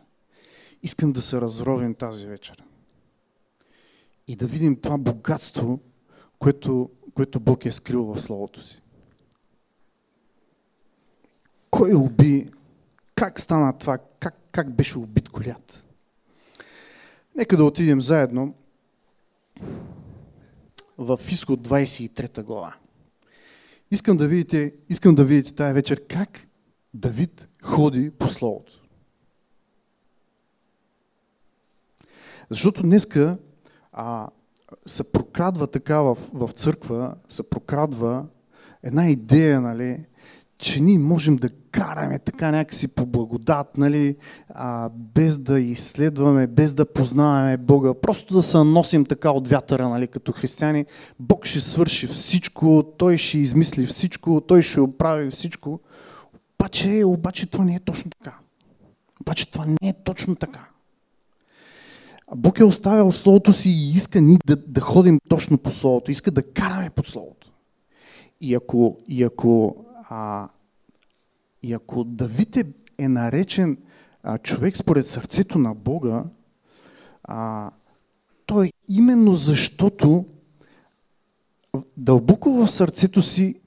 Искам 0.84 1.13
да 1.13 1.22
се 1.22 1.41
разровим 1.41 1.96
тази 1.96 2.28
вечер. 2.28 2.63
И 4.28 4.36
да 4.36 4.48
видим 4.48 4.82
това 4.82 4.98
богатство, 4.98 5.80
което, 6.39 6.89
което 7.13 7.39
Бог 7.39 7.65
е 7.65 7.72
скрил 7.72 8.04
в 8.04 8.22
Словото 8.22 8.63
си. 8.63 8.82
Кой 11.70 11.93
уби? 11.93 12.50
Как 13.15 13.39
стана 13.39 13.78
това? 13.78 13.98
Как, 13.98 14.36
как 14.52 14.76
беше 14.76 15.00
убит 15.00 15.30
Голят? 15.30 15.87
Нека 17.38 17.58
да 17.58 17.63
отидем 17.63 18.02
заедно 18.02 18.54
в 20.97 21.19
Изход 21.32 21.67
23 21.67 22.43
глава. 22.43 22.76
Искам 23.91 24.17
да 24.17 24.28
видите, 24.28 24.73
искам 24.89 25.15
да 25.15 25.26
видите 25.26 25.56
тая 25.56 25.73
вечер 25.73 26.08
как 26.08 26.47
Давид 26.93 27.47
ходи 27.62 28.12
по 28.12 28.28
Словото. 28.28 28.82
Защото 32.50 32.82
днеска 32.82 33.38
а, 33.91 34.30
се 34.86 35.12
прокрадва 35.12 35.67
така 35.67 36.02
в, 36.02 36.17
в 36.34 36.52
църква, 36.52 37.15
се 37.30 37.50
прокрадва 37.50 38.26
една 38.84 39.10
идея, 39.10 39.62
нали, 39.62 40.06
че 40.58 40.82
ние 40.82 41.00
можем 41.00 41.36
да 41.36 41.50
караме 41.77 42.19
така 42.19 42.51
някакси 42.51 42.87
по 42.87 43.05
благодат, 43.05 43.77
нали, 43.77 44.15
а, 44.49 44.89
без 44.89 45.37
да 45.37 45.59
изследваме, 45.59 46.47
без 46.47 46.73
да 46.73 46.93
познаваме 46.93 47.57
Бога, 47.57 47.93
просто 47.93 48.33
да 48.33 48.43
се 48.43 48.57
носим 48.57 49.05
така 49.05 49.31
от 49.31 49.47
вятъра, 49.47 49.89
нали, 49.89 50.07
като 50.07 50.31
християни. 50.31 50.85
Бог 51.19 51.45
ще 51.45 51.59
свърши 51.59 52.07
всичко, 52.07 52.83
Той 52.97 53.17
ще 53.17 53.37
измисли 53.37 53.85
всичко, 53.85 54.41
Той 54.47 54.61
ще 54.61 54.81
оправи 54.81 55.29
всичко. 55.29 55.79
Обаче, 56.59 57.03
обаче 57.05 57.45
това 57.45 57.65
не 57.65 57.75
е 57.75 57.79
точно 57.79 58.11
така. 58.11 58.37
Обаче 59.21 59.51
това 59.51 59.65
не 59.65 59.89
е 59.89 59.93
точно 60.03 60.35
така. 60.35 60.67
Бог 62.35 62.59
е 62.59 62.63
оставил 62.63 63.11
Словото 63.11 63.53
си 63.53 63.69
и 63.69 63.89
иска 63.89 64.21
ни 64.21 64.37
да, 64.45 64.55
да 64.55 64.81
ходим 64.81 65.19
точно 65.29 65.57
по 65.57 65.71
Словото, 65.71 66.11
иска 66.11 66.31
да 66.31 66.43
караме 66.43 66.89
под 66.89 67.07
Словото. 67.07 67.51
И 68.41 68.55
ако, 68.55 68.97
и 69.07 69.23
ако 69.23 69.75
а, 70.09 70.47
и 71.67 71.73
ако 71.73 72.03
Давид 72.03 72.58
е, 72.58 72.65
е 72.97 73.08
наречен 73.08 73.77
а, 74.23 74.38
човек 74.38 74.77
според 74.77 75.08
сърцето 75.08 75.60
на 75.60 75.75
Бога, 75.75 76.23
а, 77.23 77.71
той 78.45 78.71
именно 78.88 79.36
защото 79.36 80.25
дълбоко 81.97 82.49
в 82.49 82.67
сърцето 82.67 83.21
си 83.21 83.60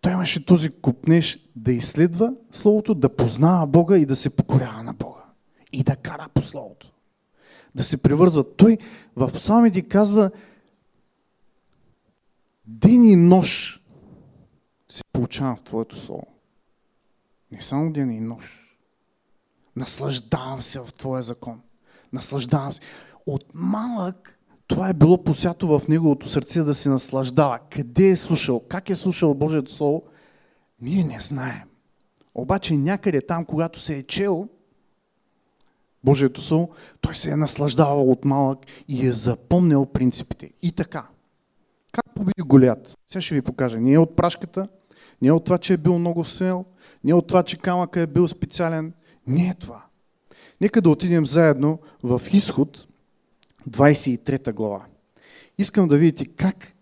той 0.00 0.12
имаше 0.12 0.46
този 0.46 0.80
купнеж 0.80 1.38
да 1.56 1.72
изследва 1.72 2.32
Словото, 2.52 2.94
да 2.94 3.16
познава 3.16 3.66
Бога 3.66 3.98
и 3.98 4.06
да 4.06 4.16
се 4.16 4.36
покорява 4.36 4.82
на 4.82 4.92
Бога. 4.92 5.24
И 5.72 5.82
да 5.82 5.96
кара 5.96 6.28
по 6.34 6.42
Словото. 6.42 6.92
Да 7.74 7.84
се 7.84 8.02
превързва. 8.02 8.56
Той 8.56 8.78
в 9.16 9.32
псалмите 9.34 9.82
казва 9.82 10.30
ден 12.66 13.04
и 13.04 13.16
нощ 13.16 13.82
се 14.88 15.02
получавам 15.12 15.56
в 15.56 15.62
Твоето 15.62 15.96
Слово. 15.96 16.37
Не 17.52 17.62
само 17.62 17.92
ден 17.92 18.10
и 18.10 18.20
нощ. 18.20 18.48
Наслаждавам 19.76 20.62
се 20.62 20.80
в 20.80 20.92
Твоя 20.92 21.22
закон. 21.22 21.60
Наслаждавам 22.12 22.72
се. 22.72 22.80
От 23.26 23.44
малък 23.54 24.38
това 24.68 24.88
е 24.88 24.94
било 24.94 25.24
посято 25.24 25.78
в 25.78 25.88
неговото 25.88 26.28
сърце 26.28 26.62
да 26.62 26.74
се 26.74 26.88
наслаждава. 26.88 27.58
Къде 27.70 28.08
е 28.08 28.16
слушал? 28.16 28.60
Как 28.68 28.90
е 28.90 28.96
слушал 28.96 29.34
Божието 29.34 29.72
Слово? 29.72 30.02
Ние 30.80 31.04
не 31.04 31.20
знаем. 31.20 31.62
Обаче 32.34 32.76
някъде 32.76 33.20
там, 33.20 33.44
когато 33.44 33.80
се 33.80 33.98
е 33.98 34.02
чел 34.02 34.48
Божието 36.04 36.40
Слово, 36.40 36.70
той 37.00 37.14
се 37.14 37.30
е 37.30 37.36
наслаждавал 37.36 38.10
от 38.10 38.24
малък 38.24 38.58
и 38.88 39.06
е 39.06 39.12
запомнил 39.12 39.86
принципите. 39.86 40.50
И 40.62 40.72
така. 40.72 41.06
Как 41.92 42.14
победи 42.14 42.42
Голят? 42.42 42.94
Сега 43.08 43.22
ще 43.22 43.34
ви 43.34 43.42
покажа. 43.42 43.80
Не 43.80 43.92
е 43.92 43.98
от 43.98 44.16
прашката, 44.16 44.68
не 45.22 45.28
е 45.28 45.32
от 45.32 45.44
това, 45.44 45.58
че 45.58 45.72
е 45.72 45.76
бил 45.76 45.98
много 45.98 46.24
смел, 46.24 46.64
не 47.04 47.14
от 47.14 47.26
това, 47.26 47.42
че 47.42 47.58
камъка 47.58 48.00
е 48.00 48.06
бил 48.06 48.28
специален. 48.28 48.92
Не 49.26 49.48
е 49.48 49.54
това. 49.54 49.84
Нека 50.60 50.82
да 50.82 50.90
отидем 50.90 51.26
заедно 51.26 51.78
в 52.02 52.22
изход, 52.32 52.86
23 53.70 54.52
глава. 54.52 54.84
Искам 55.58 55.88
да 55.88 55.98
видите 55.98 56.26
как 56.26 56.72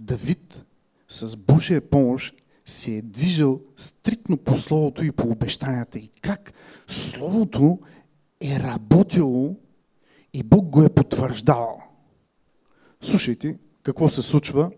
Давид 0.00 0.64
с 1.08 1.36
Божия 1.36 1.80
помощ 1.80 2.34
се 2.66 2.96
е 2.96 3.02
движил 3.02 3.60
стрикно 3.76 4.36
по 4.36 4.58
Словото 4.58 5.04
и 5.04 5.12
по 5.12 5.28
обещанията 5.28 5.98
и 5.98 6.08
как 6.20 6.52
Словото 6.86 7.78
е 8.40 8.60
работило 8.60 9.56
и 10.32 10.42
Бог 10.42 10.64
го 10.64 10.82
е 10.82 10.88
потвърждавал. 10.88 11.82
Слушайте 13.00 13.58
какво 13.82 14.08
се 14.08 14.22
случва 14.22 14.70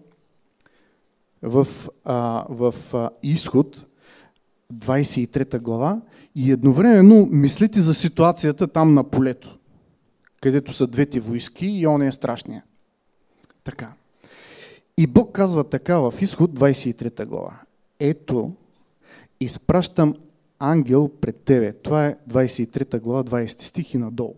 в, 1.42 1.66
а, 2.04 2.46
в 2.48 2.74
а, 2.94 3.10
изход 3.22 3.86
23 4.72 5.58
глава 5.58 6.00
и 6.34 6.52
едновременно 6.52 7.28
мислите 7.30 7.80
за 7.80 7.94
ситуацията 7.94 8.68
там 8.68 8.94
на 8.94 9.04
полето 9.04 9.58
където 10.44 10.72
са 10.72 10.86
двете 10.86 11.20
войски 11.20 11.66
и 11.66 11.86
он 11.86 12.02
е 12.02 12.12
страшния. 12.12 12.64
Така. 13.64 13.92
И 14.98 15.06
Бог 15.06 15.32
казва 15.32 15.64
така 15.64 15.98
в 15.98 16.14
изход 16.20 16.58
23 16.58 17.26
глава. 17.26 17.60
Ето, 18.00 18.52
изпращам 19.40 20.14
ангел 20.58 21.08
пред 21.20 21.36
тебе. 21.36 21.72
Това 21.72 22.06
е 22.06 22.16
23 22.28 23.00
глава, 23.00 23.24
20 23.24 23.62
стих 23.62 23.94
и 23.94 23.98
надолу. 23.98 24.34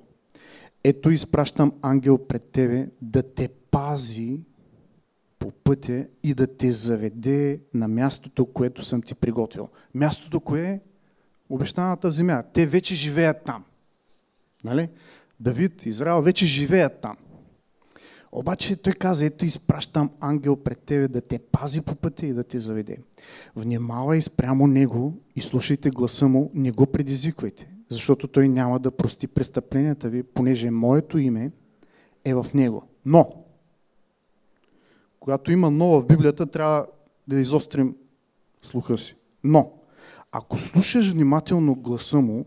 Ето 0.85 1.11
изпращам 1.11 1.73
ангел 1.83 2.19
пред 2.19 2.43
тебе 2.43 2.89
да 3.03 3.23
те 3.23 3.49
пази 3.71 4.41
по 5.47 5.53
пътя 5.53 6.07
и 6.23 6.35
да 6.35 6.47
те 6.57 6.73
заведе 6.73 7.61
на 7.75 7.89
мястото, 7.89 8.47
което 8.47 8.85
съм 8.85 9.03
ти 9.03 9.15
приготвил. 9.15 9.69
Мястото, 9.95 10.41
кое 10.41 10.63
е? 10.63 10.81
Обещаната 11.49 12.11
земя. 12.11 12.43
Те 12.53 12.67
вече 12.67 12.95
живеят 12.95 13.45
там. 13.45 13.65
Нали? 14.65 14.89
Давид, 15.41 15.87
Израел 15.87 16.23
вече 16.23 16.47
живеят 16.47 17.01
там. 17.01 17.17
Обаче 18.33 18.77
той 18.77 18.93
каза, 18.93 19.25
ето 19.25 19.45
изпращам 19.45 20.11
ангел 20.21 20.57
пред 20.57 20.79
тебе 20.79 21.09
да 21.09 21.21
те 21.21 21.39
пази 21.39 21.81
по 21.81 21.95
пътя 21.95 22.27
и 22.27 22.33
да 22.33 22.45
те 22.45 22.61
заведе. 22.61 22.99
Внимавай 23.57 24.23
спрямо 24.23 24.67
него 24.67 25.15
и 25.37 25.41
слушайте 25.41 25.91
гласа 25.91 26.29
му, 26.29 26.51
не 26.55 26.71
го 26.71 26.87
предизвиквайте, 26.87 27.69
защото 27.89 28.29
той 28.29 28.49
няма 28.49 28.79
да 28.79 28.91
прости 28.91 29.27
престъпленията 29.27 30.09
ви, 30.09 30.23
понеже 30.23 30.71
моето 30.71 31.19
име 31.19 31.53
е 32.25 32.35
в 32.35 32.47
него. 32.55 32.83
Но, 33.05 33.46
когато 35.27 35.53
има 35.53 35.71
но 35.71 35.87
в 35.87 36.07
Библията, 36.07 36.47
трябва 36.47 36.87
да 37.29 37.41
изострим 37.41 37.97
слуха 38.63 38.99
си. 38.99 39.17
Но, 39.45 39.73
ако 40.33 40.59
слушаш 40.59 41.13
внимателно 41.13 41.75
гласа 41.75 42.21
му 42.21 42.47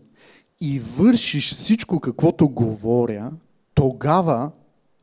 и 0.60 0.78
вършиш 0.78 1.54
всичко 1.54 2.00
каквото 2.00 2.48
говоря, 2.48 3.32
тогава, 3.74 4.50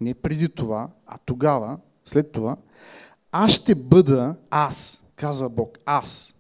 не 0.01 0.13
преди 0.13 0.49
това, 0.49 0.89
а 1.07 1.17
тогава, 1.25 1.77
след 2.05 2.31
това, 2.31 2.57
аз 3.31 3.51
ще 3.51 3.75
бъда, 3.75 4.35
аз, 4.49 5.03
каза 5.15 5.49
Бог, 5.49 5.77
аз, 5.85 6.33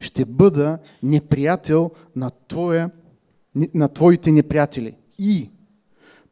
ще 0.00 0.24
бъда 0.24 0.78
неприятел 1.02 1.90
на, 2.16 2.30
твоя, 2.48 2.90
на 3.74 3.88
твоите 3.88 4.32
неприятели 4.32 4.96
и 5.18 5.50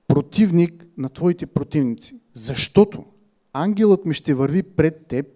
противник 0.09 0.87
на 0.99 1.09
твоите 1.09 1.47
противници. 1.47 2.21
Защото 2.35 3.05
ангелът 3.53 4.05
ми 4.05 4.15
ще 4.15 4.35
върви 4.35 4.63
пред 4.63 5.07
теб 5.07 5.27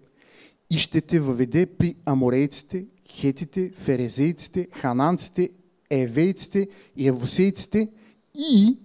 и 0.69 0.77
ще 0.77 1.01
те 1.01 1.19
въведе 1.19 1.65
при 1.65 1.95
аморейците, 2.05 2.85
хетите, 3.09 3.71
ферезейците, 3.71 4.67
хананците, 4.71 5.49
евейците 5.89 6.67
и 6.95 7.07
евусейците 7.07 7.91
и 8.35 8.77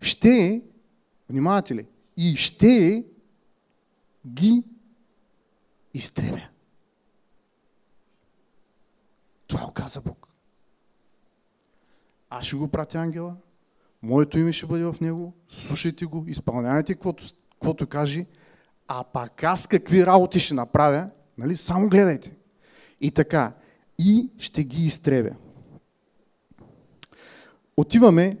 ще, 0.00 0.62
внимавате 1.30 1.74
ли, 1.74 1.86
и 2.16 2.36
ще 2.36 3.04
ги 4.26 4.64
изтребя. 5.94 6.48
Това 9.46 9.66
оказа 9.68 10.00
Бог. 10.00 10.28
Аз 12.30 12.44
ще 12.44 12.56
го 12.56 12.68
пратя 12.68 12.98
ангела, 12.98 13.36
моето 14.02 14.38
име 14.38 14.52
ще 14.52 14.66
бъде 14.66 14.84
в 14.84 14.96
него, 15.00 15.34
слушайте 15.48 16.04
го, 16.04 16.24
изпълнявайте 16.26 16.94
каквото, 16.94 17.24
каквото 17.52 17.86
каже, 17.86 18.26
а 18.88 19.04
пак 19.04 19.44
аз 19.44 19.66
какви 19.66 20.06
работи 20.06 20.40
ще 20.40 20.54
направя, 20.54 21.10
нали, 21.38 21.56
само 21.56 21.88
гледайте. 21.88 22.36
И 23.00 23.10
така, 23.10 23.52
и 23.98 24.30
ще 24.38 24.64
ги 24.64 24.86
изтребя. 24.86 25.30
Отиваме 27.76 28.36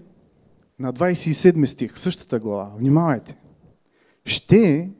на 0.78 0.92
27 0.92 1.64
стих, 1.64 1.98
същата 1.98 2.38
глава. 2.38 2.72
Внимавайте. 2.78 3.36
Ще 4.24 4.90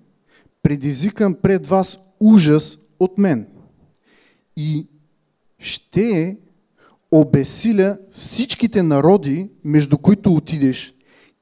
предизвикам 0.63 1.35
пред 1.35 1.67
вас 1.67 1.99
ужас 2.21 2.79
от 3.01 3.19
мен 3.19 3.47
и 4.57 4.89
ще 5.59 6.37
обесиля 7.11 7.99
всичките 8.11 8.83
народи, 8.83 9.51
между 9.65 9.99
които 9.99 10.35
отидеш 10.35 10.95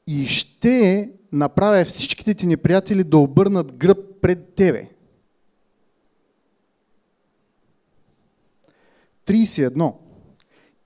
и 0.06 0.26
ще 0.26 1.10
направя 1.32 1.84
всичките 1.84 2.34
ти 2.34 2.46
неприятели 2.46 3.04
да 3.04 3.18
обърнат 3.18 3.72
гръб 3.72 3.98
пред 4.20 4.54
тебе. 4.54 4.88
31. 9.26 9.94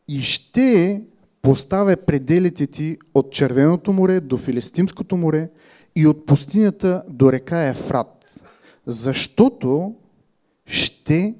И 0.08 0.20
ще 0.20 1.02
поставя 1.42 1.96
пределите 2.06 2.66
ти 2.66 2.98
от 3.14 3.32
Червеното 3.32 3.92
море 3.92 4.20
до 4.20 4.36
Филистимското 4.36 5.16
море 5.16 5.50
и 5.96 6.06
от 6.06 6.26
пустинята 6.26 7.02
до 7.08 7.32
река 7.32 7.68
Ефрат, 7.68 8.40
защото 8.86 9.94
ще 10.66 11.34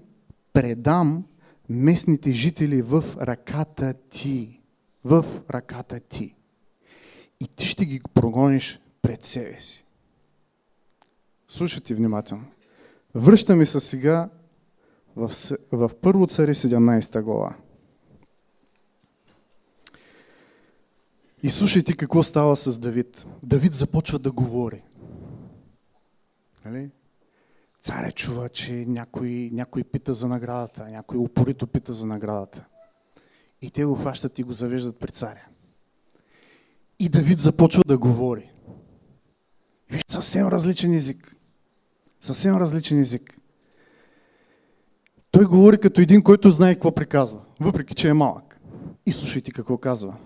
предам 0.53 1.25
местните 1.69 2.33
жители 2.33 2.83
в 2.83 3.05
ръката 3.21 3.95
ти. 4.11 4.61
В 5.05 5.25
ръката 5.51 6.01
ти. 6.01 6.35
И 7.41 7.49
ти 7.49 7.67
ще 7.67 7.85
ги 7.85 8.01
прогониш 8.15 8.81
пред 9.03 9.25
себе 9.25 9.61
си. 9.61 9.85
Слушайте 11.49 11.95
внимателно. 11.95 12.45
Връщаме 13.15 13.67
се 13.67 13.81
сега 13.81 14.29
в, 15.17 15.33
в 15.73 15.91
Първо 16.03 16.27
царе 16.27 16.55
17 16.55 17.23
глава. 17.23 17.57
И 21.43 21.51
слушайте 21.51 21.97
какво 21.97 22.23
става 22.23 22.57
с 22.57 22.79
Давид. 22.79 23.27
Давид 23.43 23.75
започва 23.75 24.19
да 24.19 24.33
говори. 24.33 24.83
Нали? 26.65 26.91
Царя 27.81 28.13
чува, 28.13 28.49
че 28.49 28.73
някой, 28.73 29.51
някой 29.53 29.85
пита 29.85 30.15
за 30.15 30.29
наградата, 30.29 30.89
някой 30.89 31.19
упорито 31.19 31.67
пита 31.67 31.93
за 31.93 32.07
наградата. 32.07 32.65
И 33.63 33.71
те 33.71 33.85
го 33.85 33.95
хващат 33.95 34.39
и 34.39 34.43
го 34.43 34.53
завеждат 34.53 34.99
при 34.99 35.11
царя. 35.11 35.47
И 36.99 37.09
Давид 37.09 37.41
започва 37.41 37.83
да 37.87 37.99
говори. 37.99 38.51
Виж, 39.91 40.03
съвсем 40.09 40.49
различен 40.49 40.95
език. 40.95 41.37
Съвсем 42.21 42.57
различен 42.57 43.01
език. 43.01 43.37
Той 45.31 45.45
говори 45.45 45.79
като 45.79 46.01
един, 46.01 46.23
който 46.23 46.51
знае 46.51 46.75
какво 46.75 46.95
приказва, 46.95 47.41
въпреки 47.61 47.95
че 47.95 48.09
е 48.09 48.15
малък. 48.15 48.61
И 49.07 49.13
слушайте 49.13 49.51
какво 49.51 49.79
казва. 49.79 50.17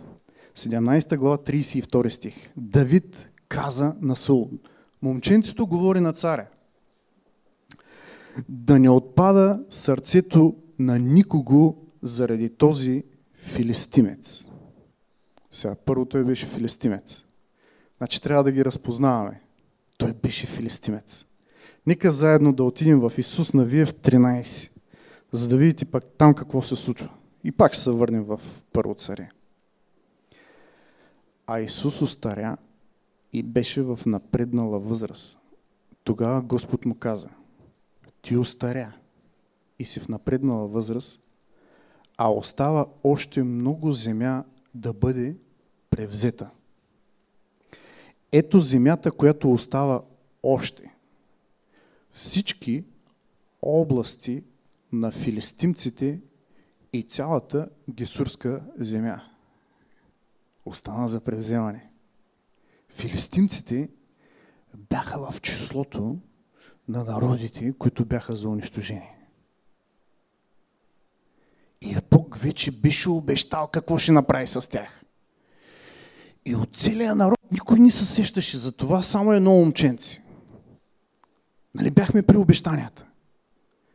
17 0.56 1.16
глава, 1.16 1.36
32 1.36 2.08
стих. 2.08 2.34
Давид 2.56 3.28
каза 3.48 3.94
на 4.00 4.16
Саул. 4.16 4.50
Момченцето 5.02 5.66
говори 5.66 6.00
на 6.00 6.12
царя. 6.12 6.46
Да 8.48 8.78
не 8.78 8.90
отпада 8.90 9.64
сърцето 9.70 10.56
на 10.78 10.98
никого 10.98 11.86
заради 12.02 12.48
този 12.48 13.04
филистимец. 13.34 14.48
Сега, 15.50 15.74
първо 15.74 16.04
той 16.04 16.24
беше 16.24 16.46
филистимец. 16.46 17.24
Значи 17.98 18.22
трябва 18.22 18.44
да 18.44 18.52
ги 18.52 18.64
разпознаваме. 18.64 19.40
Той 19.98 20.12
беше 20.12 20.46
филистимец. 20.46 21.24
Нека 21.86 22.12
заедно 22.12 22.52
да 22.52 22.64
отидем 22.64 23.00
в 23.00 23.12
Исус 23.18 23.54
на 23.54 23.64
Виев 23.64 23.94
13, 23.94 24.70
за 25.32 25.48
да 25.48 25.56
видите 25.56 25.84
пак 25.84 26.04
там 26.18 26.34
какво 26.34 26.62
се 26.62 26.76
случва. 26.76 27.10
И 27.44 27.52
пак 27.52 27.72
ще 27.72 27.82
се 27.82 27.90
върнем 27.90 28.24
в 28.24 28.40
първо 28.72 28.94
царе. 28.94 29.30
А 31.46 31.60
Исус 31.60 32.02
остаря 32.02 32.56
и 33.32 33.42
беше 33.42 33.82
в 33.82 33.98
напреднала 34.06 34.78
възраст. 34.78 35.38
Тогава 36.04 36.42
Господ 36.42 36.84
му 36.84 36.94
каза, 36.94 37.28
ти 38.22 38.36
остаря 38.36 38.92
и 39.78 39.84
си 39.84 40.00
в 40.00 40.08
напреднала 40.08 40.68
възраст, 40.68 41.20
а 42.16 42.32
остава 42.32 42.86
още 43.04 43.42
много 43.42 43.92
земя 43.92 44.44
да 44.74 44.92
бъде 44.92 45.36
превзета. 45.90 46.50
Ето 48.36 48.60
земята, 48.60 49.12
която 49.12 49.52
остава 49.52 50.02
още. 50.42 50.94
Всички 52.10 52.84
области 53.62 54.44
на 54.92 55.10
филистимците 55.10 56.20
и 56.92 57.02
цялата 57.02 57.68
гесурска 57.90 58.62
земя 58.78 59.22
остана 60.64 61.08
за 61.08 61.20
превземане. 61.20 61.90
Филистимците 62.88 63.88
бяха 64.90 65.30
в 65.30 65.40
числото 65.40 66.18
на 66.88 67.04
народите, 67.04 67.72
които 67.78 68.04
бяха 68.04 68.36
за 68.36 68.48
унищожение. 68.48 69.18
И 71.80 71.96
Бог 72.10 72.36
вече 72.36 72.70
беше 72.70 73.10
обещал 73.10 73.66
какво 73.66 73.98
ще 73.98 74.12
направи 74.12 74.46
с 74.46 74.70
тях. 74.70 75.04
И 76.44 76.54
от 76.54 76.76
целия 76.76 77.14
народ 77.14 77.33
никой 77.52 77.78
не 77.80 77.90
се 77.90 78.04
сещаше 78.04 78.58
за 78.58 78.72
това, 78.72 79.02
само 79.02 79.32
едно 79.32 79.50
момченце. 79.50 80.22
Нали 81.74 81.90
бяхме 81.90 82.22
при 82.22 82.36
обещанията. 82.36 83.06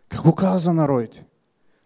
Какво 0.10 0.36
каза 0.36 0.60
за 0.60 0.74
народите? 0.74 1.26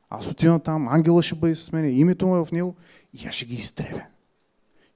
Аз 0.09 0.27
отивам 0.27 0.59
там, 0.59 0.87
ангела 0.87 1.23
ще 1.23 1.35
бъде 1.35 1.55
с 1.55 1.71
мен, 1.71 1.97
името 1.97 2.27
му 2.27 2.37
е 2.37 2.45
в 2.45 2.51
него 2.51 2.75
и 3.13 3.27
аз 3.27 3.33
ще 3.33 3.45
ги 3.45 3.55
изтребя. 3.55 4.01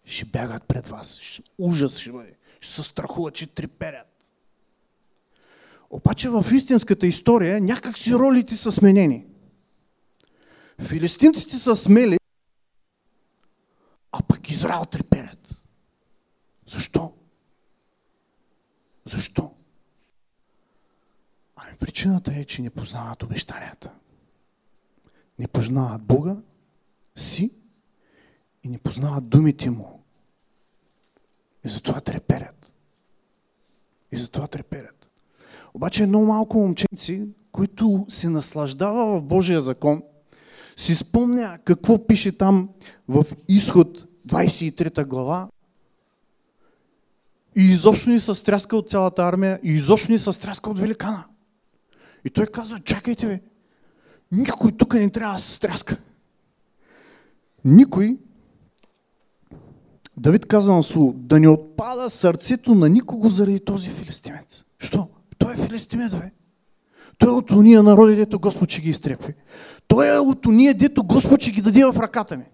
Ще 0.05 0.25
бягат 0.25 0.63
пред 0.63 0.87
вас. 0.87 1.19
Ужас 1.57 1.97
ще 1.97 2.11
бъде. 2.11 2.33
Ще 2.59 2.73
се 2.73 2.83
страхуват, 2.83 3.33
че 3.35 3.47
треперят. 3.47 4.25
Обаче 5.89 6.29
в 6.29 6.45
истинската 6.53 7.07
история 7.07 7.61
някак 7.61 7.97
си 7.97 8.13
ролите 8.13 8.55
са 8.55 8.71
сменени. 8.71 9.25
Филистимците 10.81 11.55
са 11.55 11.75
смели, 11.75 12.17
а 14.11 14.21
пък 14.27 14.49
Израел 14.49 14.85
треперят. 14.85 15.36
Защо? 16.67 17.13
Защо? 19.05 19.51
Ами 21.55 21.77
причината 21.77 22.33
е, 22.35 22.45
че 22.45 22.61
не 22.61 22.69
познават 22.69 23.23
обещанията. 23.23 23.91
Не 25.39 25.47
познават 25.47 26.01
Бога 26.01 26.35
си 27.15 27.51
и 28.63 28.69
не 28.69 28.77
познават 28.77 29.29
думите 29.29 29.69
Му. 29.69 30.03
И 31.65 31.69
затова 31.69 32.01
треперят. 32.01 32.71
И 34.11 34.17
затова 34.17 34.47
треперят. 34.47 35.07
Обаче 35.73 36.03
едно 36.03 36.21
малко 36.21 36.57
момченци, 36.57 37.27
които 37.51 38.05
се 38.09 38.29
наслаждава 38.29 39.19
в 39.19 39.23
Божия 39.23 39.61
закон, 39.61 40.03
си 40.77 40.95
спомня 40.95 41.59
какво 41.63 42.07
пише 42.07 42.37
там 42.37 42.69
в 43.07 43.25
изход 43.47 44.07
23 44.27 45.05
глава 45.05 45.49
и 47.57 47.61
изобщо 47.61 48.09
ни 48.09 48.19
се 48.19 48.35
стряска 48.35 48.77
от 48.77 48.89
цялата 48.89 49.23
армия 49.23 49.59
и 49.63 49.71
изобщо 49.71 50.11
ни 50.11 50.17
се 50.17 50.33
стряска 50.33 50.69
от 50.69 50.79
великана. 50.79 51.23
И 52.25 52.29
той 52.29 52.45
казва, 52.45 52.79
чакайте 52.79 53.27
ви, 53.27 53.39
никой 54.31 54.71
тук 54.71 54.93
не 54.93 55.09
трябва 55.09 55.35
да 55.35 55.41
се 55.41 55.51
стряска. 55.51 55.97
Никой, 57.65 58.17
Давид 60.17 60.45
каза 60.45 60.73
на 60.73 60.83
Сул, 60.83 61.13
да 61.17 61.39
не 61.39 61.47
отпада 61.47 62.09
сърцето 62.09 62.75
на 62.75 62.89
никого 62.89 63.29
заради 63.29 63.59
този 63.59 63.89
филистимец. 63.89 64.63
Що? 64.79 65.07
Той 65.37 65.53
е 65.53 65.57
филистимец, 65.57 66.15
бе. 66.15 66.31
Той 67.17 67.29
е 67.29 67.31
от 67.31 67.51
уния 67.51 67.83
народи, 67.83 68.15
дето 68.15 68.39
Господ 68.39 68.69
ще 68.69 68.81
ги 68.81 68.89
изтрепи. 68.89 69.33
Той 69.87 70.15
е 70.15 70.19
от 70.19 70.45
уния, 70.45 70.73
дето 70.73 71.03
Господ 71.03 71.41
ще 71.41 71.51
ги 71.51 71.61
даде 71.61 71.85
в 71.85 71.99
ръката 71.99 72.37
ми. 72.37 72.45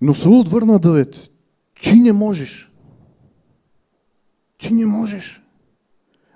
Но 0.00 0.14
Саул 0.14 0.40
отвърна 0.40 0.78
Давид. 0.78 1.30
Ти 1.82 1.94
не 1.94 2.12
можеш. 2.12 2.72
Ти 4.58 4.74
не 4.74 4.86
можеш 4.86 5.42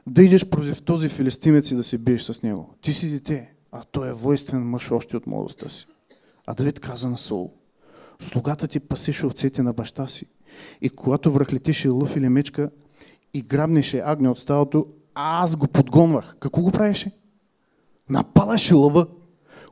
да 0.06 0.22
идеш 0.22 0.48
против 0.48 0.82
този 0.82 1.08
филистимец 1.08 1.70
и 1.70 1.74
да 1.74 1.84
се 1.84 1.98
биеш 1.98 2.22
с 2.22 2.42
него. 2.42 2.74
Ти 2.80 2.92
си 2.92 3.10
дете, 3.10 3.52
а 3.72 3.84
той 3.84 4.08
е 4.08 4.12
войствен 4.12 4.62
мъж 4.62 4.90
още 4.90 5.16
от 5.16 5.26
младостта 5.26 5.68
си. 5.68 5.86
А 6.46 6.54
Давид 6.54 6.80
каза 6.80 7.10
на 7.10 7.18
Саул, 7.18 7.52
слугата 8.20 8.68
ти 8.68 8.80
пасеше 8.80 9.26
овцете 9.26 9.62
на 9.62 9.72
баща 9.72 10.08
си. 10.08 10.26
И 10.80 10.90
когато 10.90 11.32
връхлетеше 11.32 11.88
лъв 11.88 12.16
или 12.16 12.28
мечка 12.28 12.70
и 13.34 13.42
грабнеше 13.42 14.02
агне 14.04 14.28
от 14.28 14.38
стадото, 14.38 14.86
аз 15.14 15.56
го 15.56 15.66
подгонвах. 15.68 16.36
Какво 16.40 16.62
го 16.62 16.72
правеше? 16.72 17.12
Нападаше 18.10 18.74
лъва. 18.74 19.06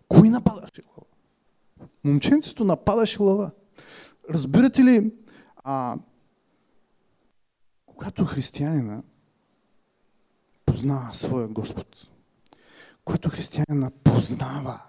Кой 0.08 0.28
нападаше 0.28 0.82
лъва? 0.88 1.06
Момченцето 2.04 2.64
нападаше 2.64 3.22
лъва. 3.22 3.50
Разбирате 4.28 4.84
ли, 4.84 5.12
а, 5.56 5.96
когато 7.86 8.24
християнина 8.24 9.02
познава 10.66 11.14
своя 11.14 11.48
Господ, 11.48 12.08
когато 13.04 13.30
християнина 13.30 13.90
познава 14.04 14.82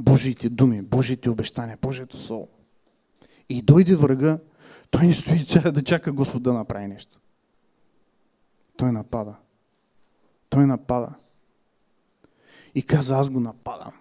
Божиите 0.00 0.48
думи, 0.48 0.82
Божиите 0.82 1.30
обещания, 1.30 1.78
Божието 1.82 2.16
Слово, 2.16 2.48
и 3.48 3.62
дойде 3.62 3.96
врага, 3.96 4.38
той 4.90 5.06
не 5.06 5.14
стои 5.14 5.72
да 5.72 5.84
чака 5.84 6.12
Господ 6.12 6.42
да 6.42 6.52
направи 6.52 6.86
нещо. 6.86 7.20
Той 8.76 8.92
напада. 8.92 9.34
Той 10.48 10.66
напада. 10.66 11.14
И 12.74 12.82
каза, 12.82 13.16
аз 13.16 13.30
го 13.30 13.40
нападам. 13.40 13.92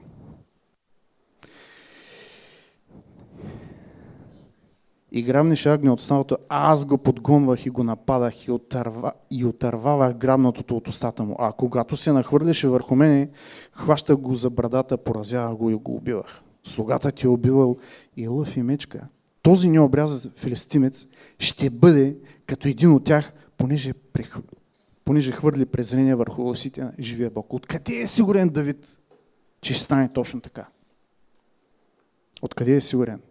И 5.12 5.24
грабнеше 5.24 5.70
агне 5.70 5.92
от 5.92 6.02
станото, 6.02 6.38
аз 6.50 6.86
го 6.86 6.98
подгонвах 6.98 7.66
и 7.66 7.70
го 7.70 7.84
нападах 7.84 8.48
и, 8.48 8.52
отърва, 8.52 9.12
и 9.32 9.46
отървавах 9.46 10.14
грабнатото 10.14 10.78
от 10.78 10.88
устата 10.88 11.24
му. 11.24 11.36
А 11.40 11.52
когато 11.52 11.98
се 11.98 12.12
нахвърляше 12.12 12.68
върху 12.68 12.96
мене, 12.96 13.30
хващах 13.74 14.18
го 14.18 14.36
за 14.36 14.50
брадата, 14.50 14.98
поразявах 14.98 15.58
го 15.58 15.70
и 15.70 15.76
го 15.76 15.96
убивах. 15.96 16.42
Слугата 16.64 17.12
ти 17.12 17.26
е 17.26 17.30
убивал 17.30 17.78
и 18.18 18.28
лъв 18.28 18.58
и 18.58 18.62
мечка. 18.62 19.08
Този 19.42 19.70
необрязан 19.70 20.32
филистимец 20.36 21.08
ще 21.40 21.70
бъде 21.70 22.18
като 22.46 22.68
един 22.68 22.92
от 22.92 23.04
тях, 23.04 23.34
понеже, 23.58 23.94
понеже 25.06 25.32
хвърли 25.32 25.66
презрение 25.66 26.16
върху 26.16 26.50
осите 26.50 26.82
на 26.82 26.94
живия 27.00 27.30
Бог. 27.30 27.54
Откъде 27.54 27.96
е 27.96 28.06
сигурен 28.06 28.50
Давид, 28.50 29.00
че 29.62 29.74
ще 29.74 29.84
стане 29.84 30.14
точно 30.14 30.42
така? 30.42 30.68
Откъде 32.42 32.76
е 32.76 32.82
сигурен? 32.82 33.22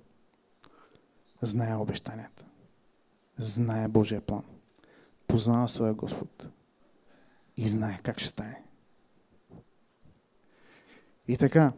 Знае 1.43 1.77
обещанията. 1.77 2.45
Знае 3.39 3.89
Божия 3.89 4.21
план. 4.21 4.43
Познава 5.27 5.69
своя 5.69 5.95
Господ. 5.95 6.49
И 7.57 7.69
знае 7.69 8.01
как 8.03 8.21
ще 8.21 8.29
стане. 8.29 8.63
И 11.29 11.37
така, 11.37 11.73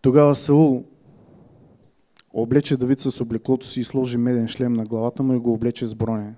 тогава 0.00 0.34
Саул 0.34 0.84
облече 2.32 2.76
Давид 2.76 3.00
с 3.00 3.20
облеклото 3.20 3.66
си 3.66 3.80
и 3.80 3.84
сложи 3.84 4.16
меден 4.16 4.48
шлем 4.48 4.72
на 4.72 4.84
главата 4.84 5.22
му 5.22 5.32
и 5.32 5.38
го 5.38 5.52
облече 5.52 5.86
с 5.86 5.94
броня. 5.94 6.34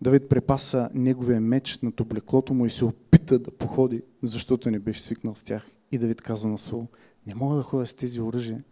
Давид 0.00 0.28
препаса 0.28 0.90
неговия 0.94 1.40
меч 1.40 1.78
над 1.78 2.00
облеклото 2.00 2.54
му 2.54 2.66
и 2.66 2.70
се 2.70 2.84
опита 2.84 3.38
да 3.38 3.50
походи, 3.50 4.02
защото 4.22 4.70
не 4.70 4.78
беше 4.78 5.00
свикнал 5.00 5.34
с 5.34 5.44
тях. 5.44 5.66
И 5.92 5.98
Давид 5.98 6.22
каза 6.22 6.48
на 6.48 6.58
Саул, 6.58 6.86
не 7.26 7.34
мога 7.34 7.56
да 7.56 7.62
ходя 7.62 7.86
с 7.86 7.94
тези 7.94 8.20
оръжия, 8.20 8.64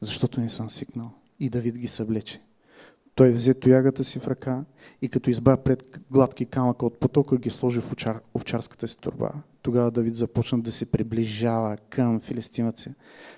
защото 0.00 0.40
не 0.40 0.48
съм 0.48 0.70
свикнал 0.70 1.10
и 1.40 1.50
Давид 1.50 1.78
ги 1.78 1.88
съблече. 1.88 2.40
Той 3.14 3.32
взе 3.32 3.54
тоягата 3.54 4.04
си 4.04 4.18
в 4.18 4.28
ръка 4.28 4.64
и 5.02 5.08
като 5.08 5.30
изба 5.30 5.56
пред 5.56 6.00
гладки 6.10 6.46
камъка 6.46 6.86
от 6.86 6.98
потока, 6.98 7.36
ги 7.36 7.50
сложи 7.50 7.80
в 7.80 7.92
овчар, 7.92 8.20
овчарската 8.34 8.88
си 8.88 8.98
турба. 8.98 9.32
Тогава 9.62 9.90
Давид 9.90 10.14
започна 10.14 10.60
да 10.60 10.72
се 10.72 10.90
приближава 10.90 11.76
към 11.90 12.20
филистимеца 12.20 12.94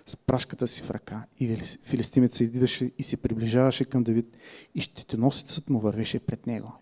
с 0.06 0.16
прашката 0.16 0.66
си 0.66 0.82
в 0.82 0.90
ръка. 0.90 1.24
И 1.40 1.56
филистимеца 1.84 2.44
идваше 2.44 2.90
и 2.98 3.02
се 3.02 3.16
приближаваше 3.16 3.84
към 3.84 4.02
Давид 4.02 4.36
и 4.74 4.80
щитоносецът 4.80 5.70
му 5.70 5.80
вървеше 5.80 6.18
пред 6.18 6.46
него. 6.46 6.72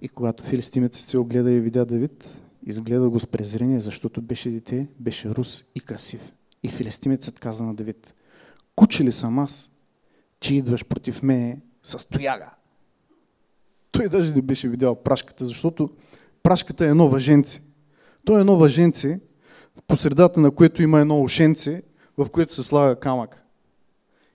И 0.00 0.08
когато 0.08 0.44
филистимецът 0.44 1.04
се 1.04 1.18
огледа 1.18 1.52
и 1.52 1.60
видя 1.60 1.84
Давид, 1.84 2.28
изгледа 2.66 3.10
го 3.10 3.20
с 3.20 3.26
презрение, 3.26 3.80
защото 3.80 4.22
беше 4.22 4.50
дете, 4.50 4.86
беше 5.00 5.30
рус 5.30 5.64
и 5.74 5.80
красив. 5.80 6.32
И 6.62 6.68
филистимецът 6.68 7.38
каза 7.38 7.64
на 7.64 7.74
Давид, 7.74 8.14
куче 8.76 9.04
ли 9.04 9.12
съм 9.12 9.38
аз, 9.38 9.71
че 10.42 10.54
идваш 10.54 10.84
против 10.84 11.22
мене 11.22 11.60
с 11.82 12.08
тояга. 12.08 12.50
Той 13.92 14.08
даже 14.08 14.34
не 14.34 14.42
беше 14.42 14.68
видял 14.68 14.94
прашката, 14.94 15.44
защото 15.44 15.90
прашката 16.42 16.84
е 16.84 16.88
едно 16.88 17.08
въженце. 17.08 17.60
То 18.24 18.36
е 18.36 18.40
едно 18.40 18.56
въженце, 18.56 19.20
по 19.86 19.96
средата 19.96 20.40
на 20.40 20.50
което 20.50 20.82
има 20.82 21.00
едно 21.00 21.22
ушенце, 21.22 21.82
в 22.18 22.30
което 22.30 22.54
се 22.54 22.62
слага 22.62 23.00
камък. 23.00 23.42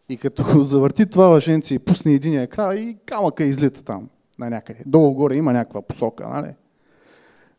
И 0.09 0.17
като 0.17 0.63
завърти 0.63 1.05
това 1.05 1.27
въженце 1.27 1.73
и 1.73 1.79
пусне 1.79 2.13
единия 2.13 2.47
край, 2.47 2.77
и 2.77 2.97
камъка 3.05 3.43
излита 3.43 3.83
там 3.83 4.09
на 4.39 4.49
някъде. 4.49 4.83
Долу-горе 4.85 5.35
има 5.35 5.53
някаква 5.53 5.81
посока, 5.81 6.27
нали? 6.27 6.53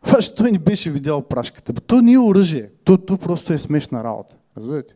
Обаче 0.09 0.35
той 0.35 0.53
не 0.53 0.59
беше 0.59 0.91
видял 0.91 1.23
прашката. 1.23 1.73
То 1.73 2.01
не 2.01 2.13
е 2.13 2.19
оръжие. 2.19 2.71
То, 2.85 2.99
то 2.99 3.19
просто 3.19 3.53
е 3.53 3.59
смешна 3.59 4.05
работа. 4.05 4.37
Разбирате? 4.57 4.95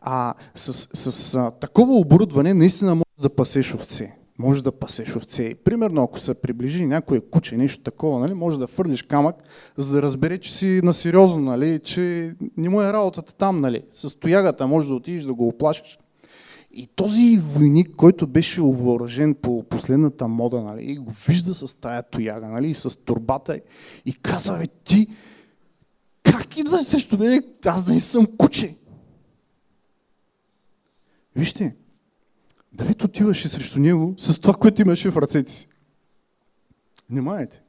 А 0.00 0.34
с, 0.54 0.72
с, 0.72 1.12
с 1.12 1.52
такова 1.60 1.94
оборудване 1.94 2.54
наистина 2.54 2.94
може 2.94 3.22
да 3.22 3.28
пасеш 3.28 3.74
овце. 3.74 4.14
Може 4.38 4.62
да 4.62 4.72
пасеш 4.72 5.16
овце. 5.16 5.54
Примерно, 5.64 6.02
ако 6.02 6.18
се 6.18 6.34
приближи 6.34 6.86
някое 6.86 7.20
куче, 7.20 7.56
нещо 7.56 7.82
такова, 7.82 8.20
нали, 8.20 8.34
може 8.34 8.58
да 8.58 8.66
фърлиш 8.66 9.02
камък, 9.02 9.36
за 9.76 9.92
да 9.92 10.02
разбере, 10.02 10.38
че 10.38 10.54
си 10.54 10.80
на 10.84 10.92
сериозно, 10.92 11.42
нали, 11.42 11.80
че 11.84 12.34
не 12.56 12.68
му 12.68 12.82
е 12.82 12.92
работата 12.92 13.34
там. 13.34 13.60
Нали. 13.60 13.82
С 13.94 14.18
тоягата 14.18 14.66
може 14.66 14.88
да 14.88 14.94
отидеш 14.94 15.24
да 15.24 15.34
го 15.34 15.48
оплашиш. 15.48 15.98
И 16.72 16.86
този 16.86 17.38
войник, 17.38 17.96
който 17.96 18.26
беше 18.26 18.62
овъоръжен 18.62 19.34
по 19.34 19.62
последната 19.62 20.28
мода, 20.28 20.62
нали, 20.62 20.96
го 20.96 21.12
вижда 21.26 21.54
с 21.54 21.80
тая 21.80 22.02
тояга, 22.02 22.46
нали, 22.46 22.74
с 22.74 22.96
турбата 22.96 23.60
и 24.06 24.12
казва, 24.12 24.58
бе, 24.58 24.66
ти, 24.84 25.06
как 26.22 26.58
идваш 26.58 26.82
срещу 26.82 27.18
мен? 27.18 27.42
Аз 27.66 27.84
да 27.84 27.94
не 27.94 28.00
съм 28.00 28.26
куче. 28.38 28.74
Вижте, 31.38 31.76
Давид 32.72 33.04
отиваше 33.04 33.48
срещу 33.48 33.78
него 33.78 34.14
с 34.18 34.40
това, 34.40 34.54
което 34.54 34.82
имаше 34.82 35.10
в 35.10 35.16
ръцете 35.16 35.52
си. 35.52 35.68
Внимайте. 37.10 37.62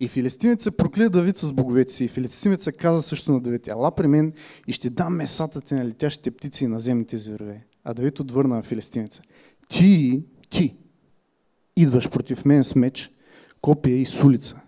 И 0.00 0.08
филистимец 0.08 0.62
се 0.62 0.76
прокля 0.76 1.08
Давид 1.08 1.36
с 1.36 1.52
боговете 1.52 1.92
си. 1.92 2.04
И 2.04 2.08
филистимец 2.08 2.64
се 2.64 2.72
каза 2.72 3.02
също 3.02 3.32
на 3.32 3.40
Давид, 3.40 3.68
ала 3.68 3.94
при 3.94 4.06
мен 4.06 4.32
и 4.66 4.72
ще 4.72 4.90
дам 4.90 5.16
месата 5.16 5.60
ти 5.60 5.74
на 5.74 5.84
летящите 5.84 6.30
птици 6.30 6.64
и 6.64 6.66
на 6.66 6.80
земните 6.80 7.18
зверове. 7.18 7.66
А 7.84 7.94
Давид 7.94 8.20
отвърна 8.20 8.56
на 8.56 8.62
филистимеца. 8.62 9.22
Ти, 9.68 10.22
ти, 10.50 10.76
идваш 11.76 12.10
против 12.10 12.44
мен 12.44 12.64
с 12.64 12.74
меч, 12.74 13.10
копия 13.60 13.96
и 13.96 14.06
сулица. 14.06 14.60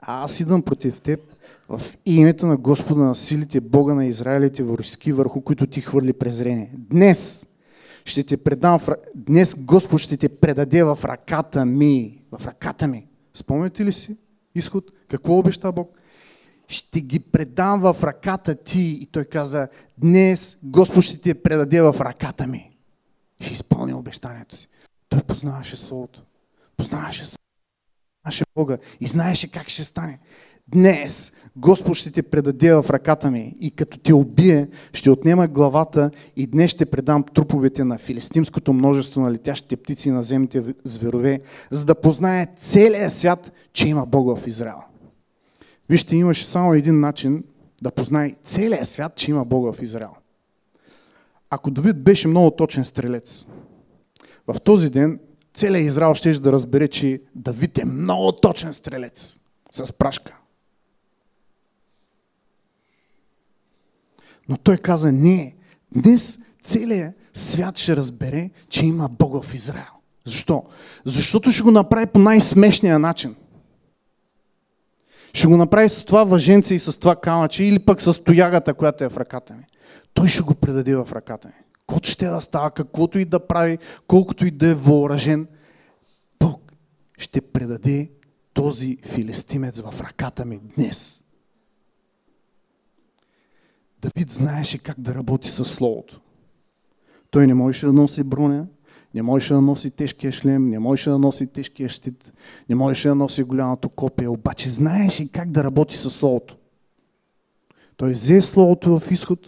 А 0.00 0.24
аз 0.24 0.40
идвам 0.40 0.62
против 0.62 1.00
теб 1.00 1.20
в 1.68 1.80
името 2.06 2.46
на 2.46 2.56
Господа 2.56 3.02
на 3.02 3.14
силите, 3.14 3.60
Бога 3.60 3.94
на 3.94 4.06
Израилите 4.06 4.62
войски, 4.62 5.12
върху 5.12 5.40
които 5.40 5.66
ти 5.66 5.80
хвърли 5.80 6.12
презрение. 6.12 6.70
Днес 6.74 7.46
ще 8.04 8.24
те 8.24 8.36
предам, 8.36 8.78
в... 8.78 8.88
днес 9.14 9.54
Господ 9.64 10.00
ще 10.00 10.16
те 10.16 10.28
предаде 10.28 10.84
в 10.84 10.98
ръката 11.04 11.64
ми. 11.64 12.22
В 12.38 12.46
ръката 12.46 12.86
ми. 12.86 13.06
Спомняте 13.34 13.84
ли 13.84 13.92
си? 13.92 14.16
изход. 14.58 14.90
Какво 15.08 15.38
обеща 15.38 15.72
Бог? 15.72 15.98
Ще 16.68 17.00
ги 17.00 17.20
предам 17.20 17.80
в 17.80 17.96
ръката 18.02 18.54
ти. 18.54 18.98
И 19.02 19.06
той 19.06 19.24
каза, 19.24 19.68
днес 19.98 20.58
Господ 20.62 21.04
ще 21.04 21.20
ти 21.20 21.34
предаде 21.34 21.82
в 21.82 21.96
ръката 22.00 22.46
ми. 22.46 22.76
Ще 23.40 23.52
изпълни 23.52 23.94
обещанието 23.94 24.56
си. 24.56 24.68
Той 25.08 25.20
познаваше 25.22 25.76
Словото. 25.76 26.22
Познаваше 26.76 27.24
Знаеше 28.26 28.44
Бога 28.54 28.78
и 29.00 29.06
знаеше 29.06 29.50
как 29.50 29.68
ще 29.68 29.84
стане. 29.84 30.18
Днес 30.68 31.32
Господ 31.56 31.96
ще 31.96 32.10
те 32.10 32.22
предаде 32.22 32.74
в 32.74 32.84
ръката 32.90 33.30
ми 33.30 33.56
и 33.60 33.70
като 33.70 33.98
те 33.98 34.14
убие, 34.14 34.68
ще 34.92 35.10
отнема 35.10 35.46
главата 35.46 36.10
и 36.36 36.46
днес 36.46 36.70
ще 36.70 36.86
предам 36.86 37.22
труповете 37.22 37.84
на 37.84 37.98
филистимското 37.98 38.72
множество 38.72 39.20
на 39.20 39.32
летящите 39.32 39.76
птици 39.76 40.08
и 40.08 40.12
на 40.12 40.22
земните 40.22 40.74
зверове, 40.84 41.40
за 41.70 41.84
да 41.84 41.94
познае 41.94 42.46
целия 42.60 43.10
свят, 43.10 43.52
че 43.72 43.88
има 43.88 44.06
Бога 44.06 44.36
в 44.36 44.46
Израел. 44.46 44.78
Вижте, 45.88 46.16
имаше 46.16 46.46
само 46.46 46.74
един 46.74 47.00
начин 47.00 47.44
да 47.82 47.90
познае 47.90 48.34
целия 48.42 48.86
свят, 48.86 49.12
че 49.16 49.30
има 49.30 49.44
Бога 49.44 49.72
в 49.72 49.82
Израел. 49.82 50.12
Ако 51.50 51.70
Давид 51.70 52.02
беше 52.02 52.28
много 52.28 52.50
точен 52.50 52.84
стрелец, 52.84 53.46
в 54.46 54.60
този 54.60 54.90
ден 54.90 55.20
целият 55.54 55.86
Израел 55.86 56.14
ще 56.14 56.32
да 56.32 56.52
разбере, 56.52 56.88
че 56.88 57.20
Давид 57.34 57.78
е 57.78 57.84
много 57.84 58.32
точен 58.32 58.72
стрелец 58.72 59.38
с 59.72 59.92
прашка. 59.92 60.36
Но 64.48 64.56
той 64.56 64.76
каза, 64.76 65.12
не, 65.12 65.54
днес 65.96 66.38
целият 66.62 67.14
свят 67.34 67.78
ще 67.78 67.96
разбере, 67.96 68.50
че 68.68 68.86
има 68.86 69.08
Бог 69.08 69.44
в 69.44 69.54
Израел. 69.54 69.92
Защо? 70.24 70.64
Защото 71.04 71.52
ще 71.52 71.62
го 71.62 71.70
направи 71.70 72.06
по 72.06 72.18
най-смешния 72.18 72.98
начин. 72.98 73.36
Ще 75.34 75.46
го 75.46 75.56
направи 75.56 75.88
с 75.88 76.04
това 76.04 76.24
въженце 76.24 76.74
и 76.74 76.78
с 76.78 76.98
това 76.98 77.16
камъче 77.16 77.64
или 77.64 77.78
пък 77.78 78.00
с 78.00 78.24
тоягата, 78.24 78.74
която 78.74 79.04
е 79.04 79.08
в 79.08 79.16
ръката 79.16 79.54
ми. 79.54 79.64
Той 80.14 80.28
ще 80.28 80.42
го 80.42 80.54
предаде 80.54 80.96
в 80.96 81.08
ръката 81.12 81.48
ми. 81.48 81.54
Каквото 81.72 82.10
ще 82.10 82.26
да 82.26 82.40
става, 82.40 82.70
каквото 82.70 83.18
и 83.18 83.24
да 83.24 83.46
прави, 83.46 83.78
колкото 84.06 84.46
и 84.46 84.50
да 84.50 84.68
е 84.68 84.74
въоръжен, 84.74 85.46
Бог 86.40 86.72
ще 87.18 87.40
предаде 87.40 88.10
този 88.54 88.98
филистимец 89.04 89.80
в 89.80 90.00
ръката 90.00 90.44
ми 90.44 90.60
днес. 90.76 91.24
Давид 94.06 94.30
знаеше 94.30 94.78
как 94.78 95.00
да 95.00 95.14
работи 95.14 95.48
с 95.48 95.64
Словото. 95.64 96.20
Той 97.30 97.46
не 97.46 97.54
можеше 97.54 97.86
да 97.86 97.92
носи 97.92 98.22
броня, 98.22 98.66
не 99.14 99.22
можеше 99.22 99.54
да 99.54 99.60
носи 99.60 99.90
тежкия 99.90 100.32
шлем, 100.32 100.70
не 100.70 100.78
можеше 100.78 101.10
да 101.10 101.18
носи 101.18 101.46
тежкия 101.46 101.88
щит, 101.88 102.32
не 102.68 102.74
можеше 102.74 103.08
да 103.08 103.14
носи 103.14 103.42
голямото 103.42 103.88
копие, 103.88 104.28
обаче 104.28 104.70
знаеше 104.70 105.32
как 105.32 105.50
да 105.50 105.64
работи 105.64 105.96
с 105.96 106.10
Словото. 106.10 106.56
Той 107.96 108.12
взе 108.12 108.42
Словото 108.42 108.98
в 108.98 109.10
изход 109.10 109.46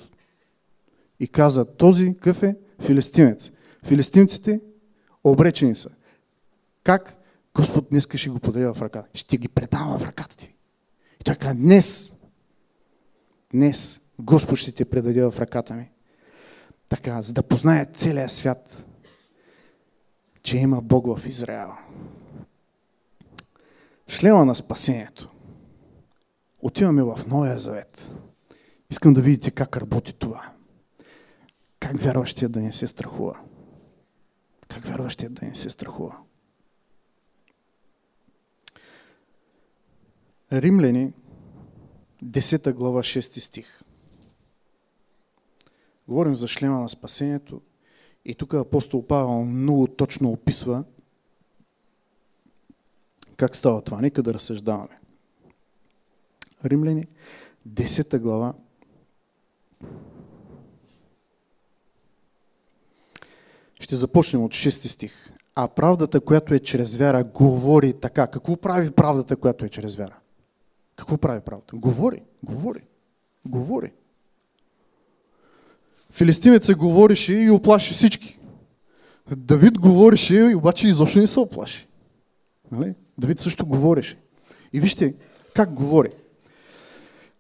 и 1.21 1.29
каза, 1.29 1.65
този 1.65 2.17
къв 2.21 2.43
е 2.43 2.57
филистимец. 2.81 3.51
Филистимците 3.85 4.61
обречени 5.25 5.75
са. 5.75 5.91
Как? 6.83 7.17
Господ 7.55 7.87
днес 7.91 8.09
ще 8.15 8.31
го 8.31 8.39
подаде 8.39 8.67
в 8.67 8.83
ръката. 8.83 9.09
Ще 9.15 9.37
ги 9.37 9.49
предава 9.49 9.99
в 9.99 10.07
ръката 10.09 10.37
ти. 10.37 10.55
И 11.21 11.25
той 11.25 11.35
каза, 11.35 11.55
днес, 11.55 12.15
днес 13.53 14.01
Господ 14.19 14.59
ще 14.59 14.73
те 14.73 14.85
предаде 14.85 15.25
в 15.25 15.35
ръката 15.39 15.75
ми. 15.75 15.91
Така, 16.89 17.23
за 17.23 17.33
да 17.33 17.43
познае 17.43 17.87
целия 17.87 18.29
свят, 18.29 18.85
че 20.43 20.57
има 20.57 20.81
Бог 20.81 21.19
в 21.19 21.27
Израел. 21.27 21.73
Шлема 24.09 24.45
на 24.45 24.55
спасението. 24.55 25.31
Отиваме 26.61 27.03
в 27.03 27.21
Новия 27.31 27.59
Завет. 27.59 28.17
Искам 28.91 29.15
да 29.15 29.21
видите 29.21 29.51
как 29.51 29.77
работи 29.77 30.13
това. 30.13 30.53
Как 31.81 32.01
вярващия 32.01 32.49
да 32.49 32.61
не 32.61 32.73
се 32.73 32.87
страхува. 32.87 33.41
Как 34.69 34.87
вярващия 34.87 35.31
да 35.31 35.47
не 35.47 35.55
се 35.55 35.71
страхува. 35.71 36.17
Римляни, 40.53 41.13
10 42.25 42.73
глава, 42.73 43.03
6 43.03 43.39
стих. 43.39 43.83
Говорим 46.09 46.35
за 46.35 46.49
шлема 46.49 46.81
на 46.81 46.89
спасението 46.89 47.61
и 48.25 48.35
тук 48.35 48.55
апостол 48.55 49.07
Павел 49.07 49.45
много 49.45 49.87
точно 49.87 50.31
описва 50.31 50.85
как 53.37 53.57
става 53.57 53.83
това. 53.83 54.01
Нека 54.01 54.23
да 54.23 54.35
разсъждаваме. 54.35 55.01
Римляни, 56.65 57.07
10 57.69 58.19
глава, 58.19 58.55
Ще 63.81 63.97
започнем 63.97 64.43
от 64.43 64.53
6 64.53 64.87
стих. 64.87 65.13
А 65.55 65.69
правдата, 65.69 66.21
която 66.21 66.55
е 66.55 66.59
чрез 66.59 66.97
вяра, 66.97 67.25
говори 67.25 67.93
така. 67.93 68.27
Какво 68.27 68.57
прави 68.57 68.91
правдата, 68.91 69.37
която 69.37 69.65
е 69.65 69.69
чрез 69.69 69.97
вяра? 69.97 70.17
Какво 70.97 71.19
прави 71.19 71.41
правдата? 71.41 71.77
Говори, 71.77 72.23
говори, 72.43 72.83
говори. 73.47 73.93
Филистимеца 76.13 76.75
говореше 76.75 77.35
и 77.35 77.51
оплаши 77.51 77.93
всички. 77.93 78.39
Давид 79.37 79.79
говореше 79.79 80.55
обаче 80.57 80.89
изобщо 80.89 81.19
не 81.19 81.27
се 81.27 81.41
оплаши. 81.41 81.89
Нали? 82.73 82.95
Давид 83.19 83.41
също 83.41 83.67
говореше. 83.67 84.19
И 84.73 84.81
вижте 84.81 85.15
как 85.55 85.75
говори. 85.75 86.09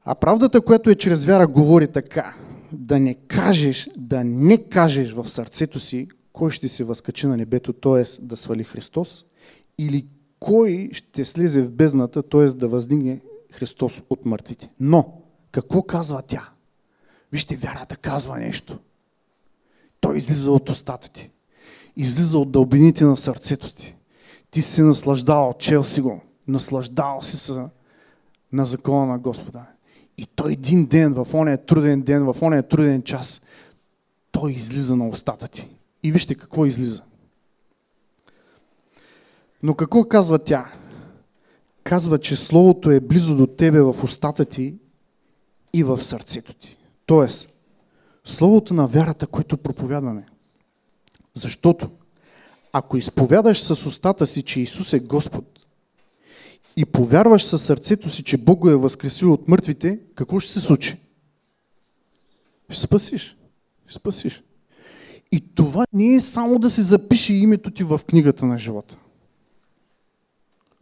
А 0.04 0.14
правдата, 0.14 0.60
която 0.60 0.90
е 0.90 0.94
чрез 0.94 1.24
вяра, 1.24 1.46
говори 1.46 1.86
така. 1.86 2.34
Да 2.72 2.98
не 3.00 3.14
кажеш, 3.14 3.90
да 3.96 4.24
не 4.24 4.58
кажеш 4.68 5.12
в 5.12 5.28
сърцето 5.28 5.80
си, 5.80 6.08
кой 6.32 6.50
ще 6.50 6.68
се 6.68 6.84
възкачи 6.84 7.26
на 7.26 7.36
небето, 7.36 7.72
т.е. 7.72 8.04
да 8.22 8.36
свали 8.36 8.64
Христос, 8.64 9.24
или 9.78 10.06
кой 10.40 10.88
ще 10.92 11.24
слезе 11.24 11.62
в 11.62 11.72
бездната, 11.72 12.22
т.е. 12.22 12.46
да 12.46 12.68
въздигне 12.68 13.20
Христос 13.52 14.02
от 14.10 14.26
мъртвите. 14.26 14.70
Но, 14.80 15.22
какво 15.52 15.82
казва 15.82 16.22
тя? 16.22 16.50
Вижте, 17.32 17.56
вярата 17.56 17.96
казва 17.96 18.38
нещо. 18.38 18.78
Той 20.00 20.16
излиза 20.16 20.50
от 20.50 20.68
устата 20.70 21.08
ти. 21.08 21.30
Излиза 21.96 22.38
от 22.38 22.52
дълбините 22.52 23.04
на 23.04 23.16
сърцето 23.16 23.74
ти. 23.74 23.96
Ти 24.50 24.62
си 24.62 24.82
наслаждавал, 24.82 25.54
чел 25.58 25.84
си 25.84 26.00
го, 26.00 26.20
наслаждавал 26.48 27.22
си 27.22 27.36
се 27.36 27.64
на 28.52 28.66
закона 28.66 29.06
на 29.06 29.18
Господа. 29.18 29.66
И 30.18 30.26
той 30.26 30.52
един 30.52 30.86
ден, 30.86 31.14
в 31.14 31.34
ония 31.34 31.66
труден 31.66 32.02
ден, 32.02 32.32
в 32.32 32.42
ония 32.42 32.62
труден 32.62 33.02
час, 33.02 33.42
той 34.32 34.52
излиза 34.52 34.96
на 34.96 35.08
устата 35.08 35.48
ти. 35.48 35.68
И 36.02 36.12
вижте 36.12 36.34
какво 36.34 36.66
излиза. 36.66 37.02
Но 39.62 39.74
какво 39.74 40.04
казва 40.04 40.38
тя? 40.38 40.72
Казва, 41.84 42.18
че 42.18 42.36
Словото 42.36 42.90
е 42.90 43.00
близо 43.00 43.36
до 43.36 43.46
тебе 43.46 43.80
в 43.80 44.04
устата 44.04 44.44
ти 44.44 44.74
и 45.72 45.84
в 45.84 46.02
сърцето 46.02 46.54
ти. 46.54 46.77
Тоест, 47.08 47.48
Словото 48.24 48.74
на 48.74 48.86
вярата, 48.86 49.26
което 49.26 49.56
проповядваме. 49.56 50.26
Защото, 51.34 51.90
ако 52.72 52.96
изповядаш 52.96 53.62
с 53.62 53.86
устата 53.86 54.26
си, 54.26 54.42
че 54.42 54.60
Исус 54.60 54.92
е 54.92 54.98
Господ, 54.98 55.44
и 56.76 56.84
повярваш 56.84 57.44
със 57.44 57.62
сърцето 57.62 58.10
си, 58.10 58.24
че 58.24 58.36
Бог 58.36 58.58
го 58.58 58.70
е 58.70 58.76
възкресил 58.76 59.32
от 59.32 59.48
мъртвите, 59.48 60.00
какво 60.14 60.40
ще 60.40 60.52
се 60.52 60.60
случи? 60.60 60.96
Ще 62.68 62.80
спасиш. 62.80 63.36
Ще 63.86 63.98
спасиш. 63.98 64.42
И 65.32 65.54
това 65.54 65.84
не 65.92 66.14
е 66.14 66.20
само 66.20 66.58
да 66.58 66.70
се 66.70 66.82
запише 66.82 67.34
името 67.34 67.70
ти 67.70 67.84
в 67.84 68.00
книгата 68.06 68.46
на 68.46 68.58
живота. 68.58 68.98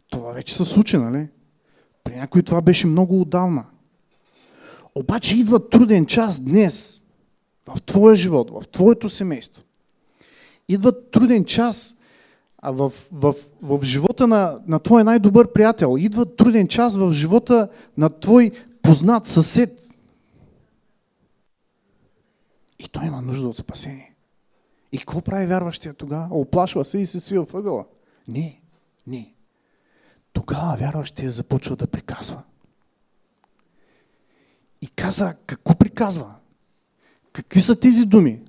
Това 0.09 0.31
вече 0.31 0.55
се 0.55 0.65
случи, 0.65 0.97
нали? 0.97 1.27
При 2.03 2.15
някой 2.15 2.43
това 2.43 2.61
беше 2.61 2.87
много 2.87 3.21
отдавна. 3.21 3.65
Обаче 4.97 5.37
идва 5.37 5.69
труден 5.69 6.05
час 6.05 6.39
днес 6.39 7.03
в 7.67 7.81
твоя 7.81 8.15
живот, 8.15 8.51
в 8.51 8.67
твоето 8.67 9.09
семейство. 9.09 9.63
Идва 10.67 11.09
труден 11.09 11.45
час 11.45 11.95
в, 12.63 12.91
в, 13.11 13.35
в 13.61 13.83
живота 13.83 14.27
на, 14.27 14.59
на 14.67 14.79
твой 14.79 15.03
най-добър 15.03 15.53
приятел. 15.53 15.95
Идва 15.99 16.35
труден 16.35 16.67
час 16.67 16.97
в 16.97 17.11
живота 17.11 17.69
на 17.97 18.19
твой 18.19 18.51
познат 18.81 19.27
съсед. 19.27 19.93
И 22.79 22.87
той 22.87 23.05
има 23.05 23.21
нужда 23.21 23.47
от 23.47 23.57
спасение. 23.57 24.15
И 24.91 24.97
какво 24.97 25.21
прави 25.21 25.45
вярващия 25.45 25.93
тогава? 25.93 26.27
Оплашва 26.31 26.85
се 26.85 26.97
и 26.97 27.05
се 27.05 27.19
свива 27.19 27.43
въгъла. 27.43 27.85
Не, 28.27 28.61
не. 29.07 29.33
Тогава 30.33 30.77
вярващия 30.79 31.31
започва 31.31 31.75
да 31.75 31.87
приказва. 31.87 32.43
И 34.81 34.87
каза, 34.87 35.35
какво 35.45 35.75
приказва? 35.75 36.35
Какви 37.33 37.61
са 37.61 37.79
тези 37.79 38.05
думи? 38.05 38.41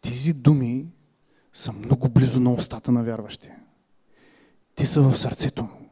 Тези 0.00 0.32
думи 0.32 0.86
са 1.52 1.72
много 1.72 2.08
близо 2.08 2.40
на 2.40 2.52
устата 2.52 2.92
на 2.92 3.02
вярващия. 3.02 3.56
Те 4.74 4.86
са 4.86 5.02
в 5.02 5.18
сърцето 5.18 5.62
му. 5.62 5.90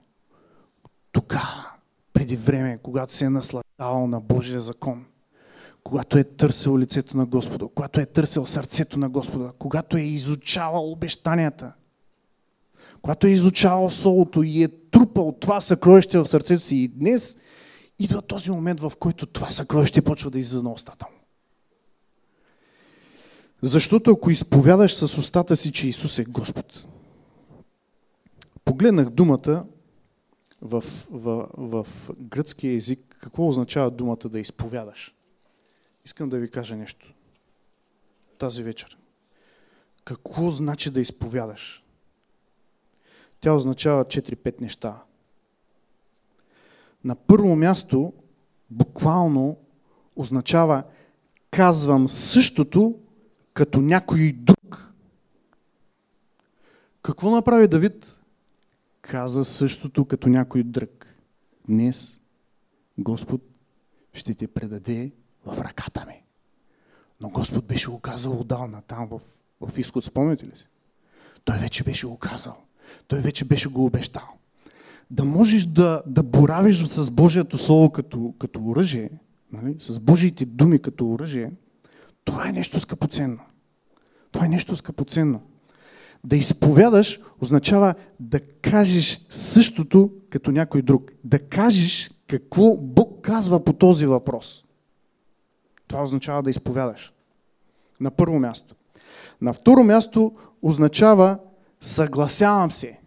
Тогава, 1.13 1.71
преди 2.13 2.37
време, 2.37 2.79
когато 2.83 3.13
се 3.13 3.25
е 3.25 3.31
насладавал 3.31 4.07
на 4.07 4.21
Божия 4.21 4.61
закон, 4.61 5.05
когато 5.85 6.19
е 6.19 6.25
търсил 6.25 6.79
лицето 6.79 7.17
на 7.17 7.27
Господа, 7.27 7.69
когато 7.75 8.01
е 8.01 8.07
търсил 8.07 8.47
сърцето 8.47 8.99
на 8.99 9.09
Господа, 9.09 9.53
когато 9.59 9.97
е 9.97 10.01
изучавал 10.01 10.93
обещанията, 10.93 11.73
когато 13.03 13.27
е 13.27 13.31
изучавал 13.31 13.91
солото 13.91 14.43
и 14.43 14.63
е 14.63 14.69
трупал 14.69 15.37
това 15.41 15.61
съкровище 15.61 16.19
в 16.19 16.27
сърцето 16.27 16.65
си 16.65 16.77
и 16.77 16.89
днес 16.89 17.39
идва 17.99 18.23
този 18.23 18.51
момент, 18.51 18.81
в 18.81 18.93
който 18.99 19.27
това 19.27 19.51
съкровище 19.51 20.03
почва 20.03 20.31
да 20.31 20.39
излиза 20.39 20.63
на 20.63 20.73
устата 20.73 21.07
му. 21.13 21.19
Защото 23.63 24.11
ако 24.11 24.31
изповядаш 24.31 24.95
с 24.95 25.19
устата 25.19 25.57
си, 25.57 25.73
че 25.73 25.89
Исус 25.89 26.19
е 26.19 26.25
Господ, 26.25 26.87
погледнах 28.65 29.11
думата 29.11 29.65
в, 30.63 30.85
в, 31.11 31.49
в 31.57 31.87
гръцкия 32.21 32.75
език, 32.75 33.17
какво 33.21 33.49
означава 33.49 33.91
думата 33.91 34.29
да 34.29 34.41
изповядаш. 34.41 35.15
Искам 36.05 36.29
да 36.29 36.39
ви 36.39 36.51
кажа 36.51 36.77
нещо 36.77 37.15
тази 38.39 38.63
вечер. 38.63 38.99
Какво 40.05 40.51
значи 40.51 40.91
да 40.91 41.01
изповядаш? 41.01 41.85
Тя 43.41 43.53
означава 43.53 44.05
4-5 44.05 44.61
неща. 44.61 45.03
На 47.05 47.15
първо 47.15 47.57
място, 47.57 48.13
буквално 48.71 49.57
означава 50.17 50.83
казвам 51.51 52.09
същото, 52.09 52.99
като 53.55 53.81
някой 53.81 54.33
друг. 54.33 54.93
Какво 57.03 57.31
направи 57.31 57.69
Давид? 57.69 58.21
Каза 59.03 59.45
същото 59.45 60.05
като 60.05 60.29
някой 60.29 60.63
друг. 60.63 61.07
Днес 61.69 62.21
Господ 62.99 63.41
ще 64.13 64.35
те 64.35 64.47
предаде 64.47 65.13
в 65.47 65.59
ръката 65.59 66.07
ми. 66.07 66.23
Но 67.21 67.29
Господ 67.29 67.65
беше 67.65 67.91
го 67.91 68.01
казал 68.01 68.41
отдавна 68.41 68.83
там 68.83 69.09
в, 69.09 69.21
в 69.61 69.79
изход. 69.79 70.05
Спомняте 70.05 70.47
ли 70.47 70.57
си? 70.57 70.69
Той 71.45 71.59
вече 71.59 71.85
беше 71.85 72.07
го 72.07 72.19
казал. 72.19 72.57
Той 73.09 73.21
вече 73.21 73.45
беше 73.45 73.69
го 73.69 73.85
обещал. 73.85 74.29
Да 75.15 75.25
можеш 75.25 75.65
да, 75.65 76.03
да 76.07 76.23
боравиш 76.23 76.85
с 76.85 77.11
Божието 77.11 77.59
Слово 77.59 77.91
като, 77.91 78.35
като 78.39 78.61
оръжие, 78.65 79.11
нали? 79.53 79.77
с 79.79 80.01
Божиите 80.01 80.45
думи 80.45 80.83
като 80.83 81.11
оръжие, 81.11 81.53
това 82.25 82.49
е 82.49 82.53
нещо 82.53 82.81
скъпоценно. 82.81 83.39
Това 84.33 84.47
е 84.47 84.49
нещо 84.49 84.77
скъпоценно. 84.77 85.41
Да 86.25 86.37
изповядаш 86.37 87.21
означава 87.41 87.95
да 88.21 88.41
кажеш 88.41 89.27
същото 89.31 90.11
като 90.31 90.51
някой 90.51 90.83
друг. 90.83 91.11
Да 91.25 91.39
кажеш 91.39 92.11
какво 92.27 92.77
Бог 92.77 93.21
казва 93.23 93.65
по 93.65 93.73
този 93.73 94.07
въпрос. 94.07 94.65
Това 95.87 96.03
означава 96.03 96.43
да 96.43 96.51
изповядаш. 96.51 97.13
На 98.01 98.11
първо 98.11 98.39
място. 98.39 98.75
На 99.41 99.53
второ 99.53 99.85
място 99.85 100.33
означава 100.63 101.39
съгласявам 101.81 102.71
се. 102.71 103.04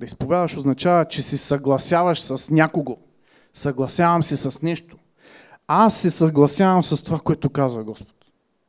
Да 0.00 0.06
изповядаш 0.06 0.56
означава, 0.56 1.04
че 1.04 1.22
се 1.22 1.38
съгласяваш 1.38 2.20
с 2.20 2.50
някого. 2.50 2.98
Съгласявам 3.54 4.22
се 4.22 4.36
с 4.36 4.62
нещо. 4.62 4.96
Аз 5.66 6.00
се 6.00 6.10
съгласявам 6.10 6.84
с 6.84 7.02
това, 7.02 7.18
което 7.18 7.50
казва 7.50 7.84
Господ 7.84 8.14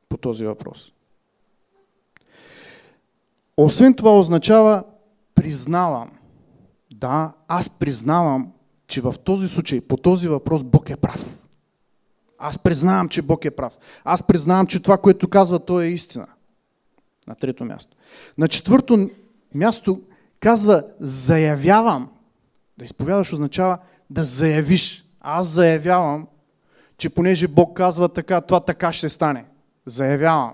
по 0.10 0.18
този 0.18 0.46
въпрос. 0.46 0.94
Освен 3.58 3.94
това 3.94 4.20
означава 4.20 4.84
признавам. 5.36 6.12
Да, 6.94 7.34
аз 7.48 7.70
признавам, 7.70 8.52
че 8.88 9.02
в 9.02 9.16
този 9.24 9.48
случай, 9.48 9.82
по 9.82 9.98
този 9.98 10.28
въпрос 10.28 10.64
Бог 10.64 10.90
е 10.90 10.96
прав. 10.96 11.40
Аз 12.38 12.60
признавам, 12.60 13.10
че 13.10 13.22
Бог 13.22 13.46
е 13.46 13.52
прав. 13.52 13.78
Аз 14.04 14.24
признавам, 14.28 14.68
че 14.68 14.82
това, 14.82 14.98
което 14.98 15.30
казва 15.30 15.60
Той 15.60 15.86
е 15.86 15.90
истина. 15.90 16.28
На 17.28 17.36
трето 17.36 17.66
място. 17.66 17.98
На 18.38 18.48
четвърто 18.48 19.10
място 19.56 20.02
казва 20.46 20.84
заявявам. 21.00 22.12
Да 22.78 22.86
изповядаш 22.86 23.34
означава 23.34 23.78
да 24.10 24.24
заявиш. 24.24 25.06
Аз 25.22 25.48
заявявам, 25.48 26.28
че 26.98 27.10
понеже 27.10 27.48
Бог 27.48 27.78
казва 27.78 28.10
така, 28.10 28.42
това 28.42 28.60
така 28.60 28.94
ще 28.94 29.10
стане. 29.10 29.46
Заявявам. 29.86 30.54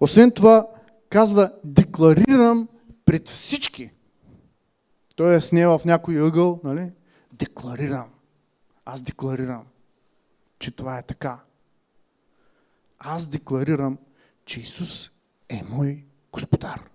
Освен 0.00 0.30
това, 0.30 0.66
казва, 1.10 1.52
декларирам 1.64 2.68
пред 3.04 3.28
всички. 3.28 3.90
Той 5.16 5.34
е 5.34 5.40
снел 5.40 5.78
в 5.78 5.84
някой 5.84 6.26
ъгъл, 6.26 6.60
нали? 6.64 6.92
Декларирам. 7.32 8.08
Аз 8.84 9.02
декларирам, 9.02 9.64
че 10.58 10.70
това 10.70 10.98
е 10.98 11.02
така. 11.02 11.38
Аз 12.98 13.26
декларирам, 13.26 13.98
че 14.44 14.60
Исус 14.60 15.10
е 15.48 15.62
мой 15.68 16.04
господар. 16.32 16.93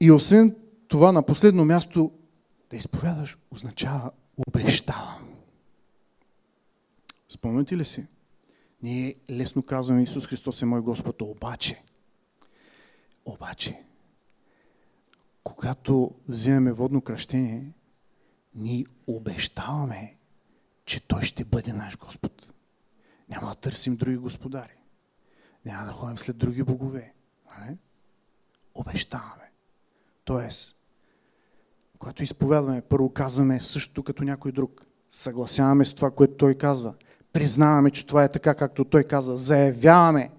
И 0.00 0.10
освен 0.10 0.56
това, 0.88 1.12
на 1.12 1.22
последно 1.22 1.64
място, 1.64 2.12
да 2.70 2.76
изповядаш 2.76 3.38
означава 3.50 4.10
обещавам. 4.48 5.28
Спомняте 7.28 7.76
ли 7.76 7.84
си? 7.84 8.06
Ние 8.82 9.14
лесно 9.30 9.62
казваме 9.62 10.02
Исус 10.02 10.26
Христос 10.26 10.62
е 10.62 10.64
мой 10.64 10.80
Господ, 10.80 11.22
обаче, 11.22 11.82
обаче, 13.24 13.82
когато 15.44 16.14
вземем 16.28 16.74
водно 16.74 17.00
кръщение, 17.00 17.72
ние 18.54 18.84
обещаваме, 19.06 20.16
че 20.84 21.08
Той 21.08 21.22
ще 21.22 21.44
бъде 21.44 21.72
наш 21.72 21.98
Господ. 21.98 22.52
Няма 23.28 23.48
да 23.48 23.54
търсим 23.54 23.96
други 23.96 24.16
господари. 24.16 24.76
Няма 25.64 25.86
да 25.86 25.92
ходим 25.92 26.18
след 26.18 26.38
други 26.38 26.62
богове. 26.62 27.12
Не? 27.60 27.76
Обещаваме. 28.74 29.49
Тоест, 30.30 30.76
когато 31.98 32.22
изповядваме, 32.22 32.80
първо 32.80 33.12
казваме 33.12 33.60
същото 33.60 34.02
като 34.02 34.24
някой 34.24 34.52
друг. 34.52 34.86
Съгласяваме 35.10 35.84
с 35.84 35.94
това, 35.94 36.10
което 36.10 36.34
Той 36.34 36.54
казва– 36.54 36.94
признаваме, 37.32 37.90
че 37.90 38.06
това 38.06 38.24
е 38.24 38.32
така, 38.32 38.54
както 38.54 38.84
той 38.84 39.04
каза, 39.04 39.36
заявяваме, 39.36 40.30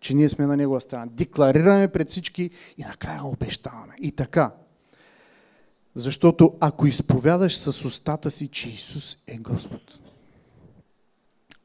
че 0.00 0.14
ние 0.14 0.28
сме 0.28 0.46
на 0.46 0.56
негова 0.56 0.80
страна, 0.80 1.06
декларираме 1.06 1.88
пред 1.88 2.08
всички 2.08 2.50
и 2.78 2.82
накрая 2.82 3.24
обещаваме. 3.24 3.94
И 4.00 4.12
така. 4.12 4.54
Защото 5.94 6.56
ако 6.60 6.86
изповядаш 6.86 7.56
с 7.56 7.84
устата 7.84 8.30
си, 8.30 8.48
че 8.48 8.68
Исус 8.68 9.16
е 9.26 9.38
Господ, 9.38 9.98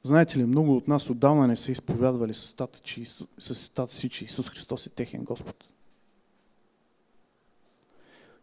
Знаете 0.04 0.38
ли, 0.38 0.46
много 0.46 0.76
от 0.76 0.88
нас 0.88 1.10
отдавна 1.10 1.48
не 1.48 1.58
са 1.58 1.72
изповядвали 1.72 2.34
с 2.34 2.46
устата, 2.46 2.80
че 2.80 3.02
Исус, 3.02 3.28
с 3.40 3.50
устата 3.50 3.94
си, 3.94 4.10
че 4.10 4.26
Исус 4.26 4.50
Христос 4.50 4.88
е 4.88 4.90
техен 4.90 5.24
Господ. 5.24 5.75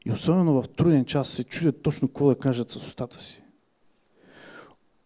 И 0.07 0.12
особено 0.12 0.62
в 0.62 0.68
труден 0.68 1.05
час 1.05 1.28
се 1.28 1.44
чудят 1.44 1.82
точно 1.82 2.09
какво 2.09 2.28
да 2.28 2.38
кажат 2.38 2.70
с 2.70 2.76
устата 2.76 3.22
си. 3.22 3.42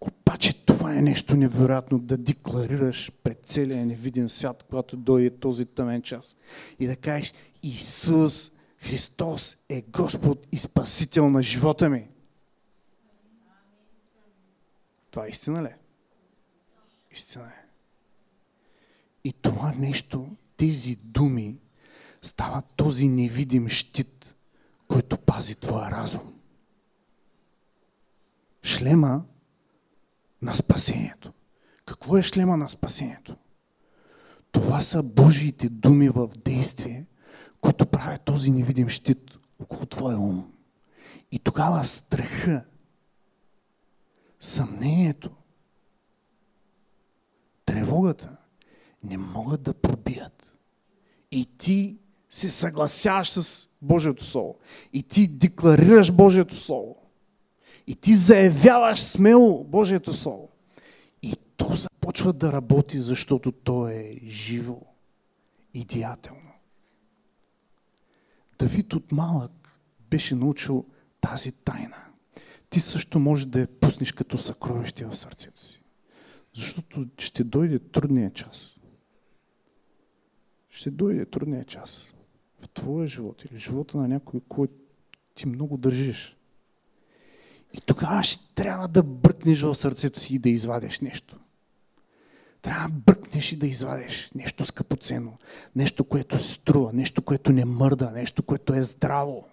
Обаче 0.01 0.64
това 0.64 0.97
е 0.97 1.03
нещо 1.03 1.36
невероятно 1.36 1.99
да 1.99 2.16
декларираш 2.16 3.12
пред 3.22 3.38
целия 3.44 3.86
невидим 3.86 4.28
свят, 4.28 4.64
когато 4.68 4.97
дойде 4.97 5.30
този 5.30 5.66
тъмен 5.66 6.03
час. 6.03 6.36
И 6.80 6.86
да 6.86 6.97
кажеш, 6.97 7.34
Исус 7.62 8.51
Христос 8.78 9.57
е 9.68 9.82
Господ 9.82 10.47
и 10.53 10.59
Спасител 10.59 11.30
на 11.30 11.42
живота 11.42 11.90
ми. 11.90 12.09
Това 15.11 15.26
е 15.26 15.28
истина 15.28 15.62
ли? 15.62 15.74
Истина 17.12 17.44
е. 17.44 17.66
И 19.24 19.32
това 19.32 19.72
нещо, 19.78 20.36
тези 20.57 20.97
думи, 20.97 21.59
става 22.22 22.62
този 22.62 23.09
невидим 23.09 23.68
щит, 23.68 24.34
който 24.97 25.18
пази 25.18 25.55
твоя 25.55 25.90
разум. 25.90 26.34
Шлема 28.62 29.24
на 30.42 30.55
спасението. 30.55 31.32
Какво 31.86 32.16
е 32.16 32.22
шлема 32.22 32.57
на 32.57 32.68
спасението? 32.68 33.36
Това 34.53 34.80
са 34.80 35.03
Божиите 35.03 35.68
думи 35.68 36.09
в 36.09 36.28
действие, 36.28 37.07
които 37.61 37.86
правят 37.86 38.22
този 38.22 38.51
невидим 38.51 38.88
щит 38.88 39.38
около 39.59 39.86
твоя 39.86 40.18
ум. 40.18 40.53
И 41.30 41.38
тогава 41.38 41.84
страха, 41.84 42.64
съмнението, 44.40 45.30
тревогата 47.64 48.36
не 49.03 49.18
могат 49.18 49.62
да 49.62 49.74
пробият. 49.74 50.53
И 51.30 51.59
ти 51.59 51.99
се 52.37 52.51
съгласяваш 52.51 53.30
с 53.30 53.68
Божието 53.82 54.24
Слово. 54.24 54.59
И 54.93 55.03
ти 55.03 55.26
декларираш 55.26 56.12
Божието 56.12 56.55
Слово. 56.55 56.97
И 57.87 57.95
ти 57.95 58.14
заявяваш 58.14 59.01
смело 59.01 59.64
Божието 59.64 60.12
Слово. 60.12 60.49
И 61.22 61.37
то 61.57 61.76
започва 61.76 62.32
да 62.32 62.53
работи, 62.53 63.01
защото 63.01 63.53
то 63.53 63.89
е 63.89 64.18
живо 64.24 64.80
и 65.74 65.84
деятелно. 65.84 66.53
Давид 68.59 68.95
от 68.95 69.12
малък 69.12 69.80
беше 70.11 70.34
научил 70.34 70.84
тази 71.20 71.53
тайна. 71.53 72.05
Ти 72.70 72.80
също 72.80 73.18
можеш 73.18 73.47
да 73.47 73.61
я 73.61 73.66
пуснеш 73.66 74.12
като 74.12 74.39
съкровище 74.39 75.07
в 75.07 75.16
сърцето 75.16 75.61
си. 75.61 75.82
Защото 76.55 77.07
ще 77.18 77.45
дойде 77.45 77.78
трудния 77.78 78.32
час. 78.32 78.80
Ще 80.70 80.91
дойде 80.91 81.26
трудния 81.26 81.64
час 81.64 82.12
в 82.59 82.69
твоя 82.69 83.07
живот 83.07 83.45
или 83.45 83.59
живота 83.59 83.97
на 83.97 84.09
някой, 84.09 84.41
който 84.49 84.75
ти 85.35 85.47
много 85.47 85.77
държиш. 85.77 86.37
И 87.73 87.81
тогава 87.81 88.23
ще 88.23 88.55
трябва 88.55 88.89
да 88.89 89.03
бръкнеш 89.03 89.63
в 89.63 89.75
сърцето 89.75 90.21
си 90.21 90.35
и 90.35 90.39
да 90.39 90.51
извадеш 90.51 91.01
нещо. 91.01 91.39
Трябва 92.63 92.89
да 92.89 92.95
бръкнеш 92.95 93.53
и 93.53 93.57
да 93.57 93.67
извадеш 93.67 94.31
нещо 94.35 94.65
скъпоценно. 94.65 95.39
Нещо, 95.77 96.05
което 96.05 96.39
струва, 96.39 96.93
нещо, 96.93 97.23
което 97.23 97.53
не 97.53 97.65
мърда, 97.65 98.11
нещо, 98.11 98.43
което 98.43 98.75
е 98.75 98.83
здраво. 98.83 99.49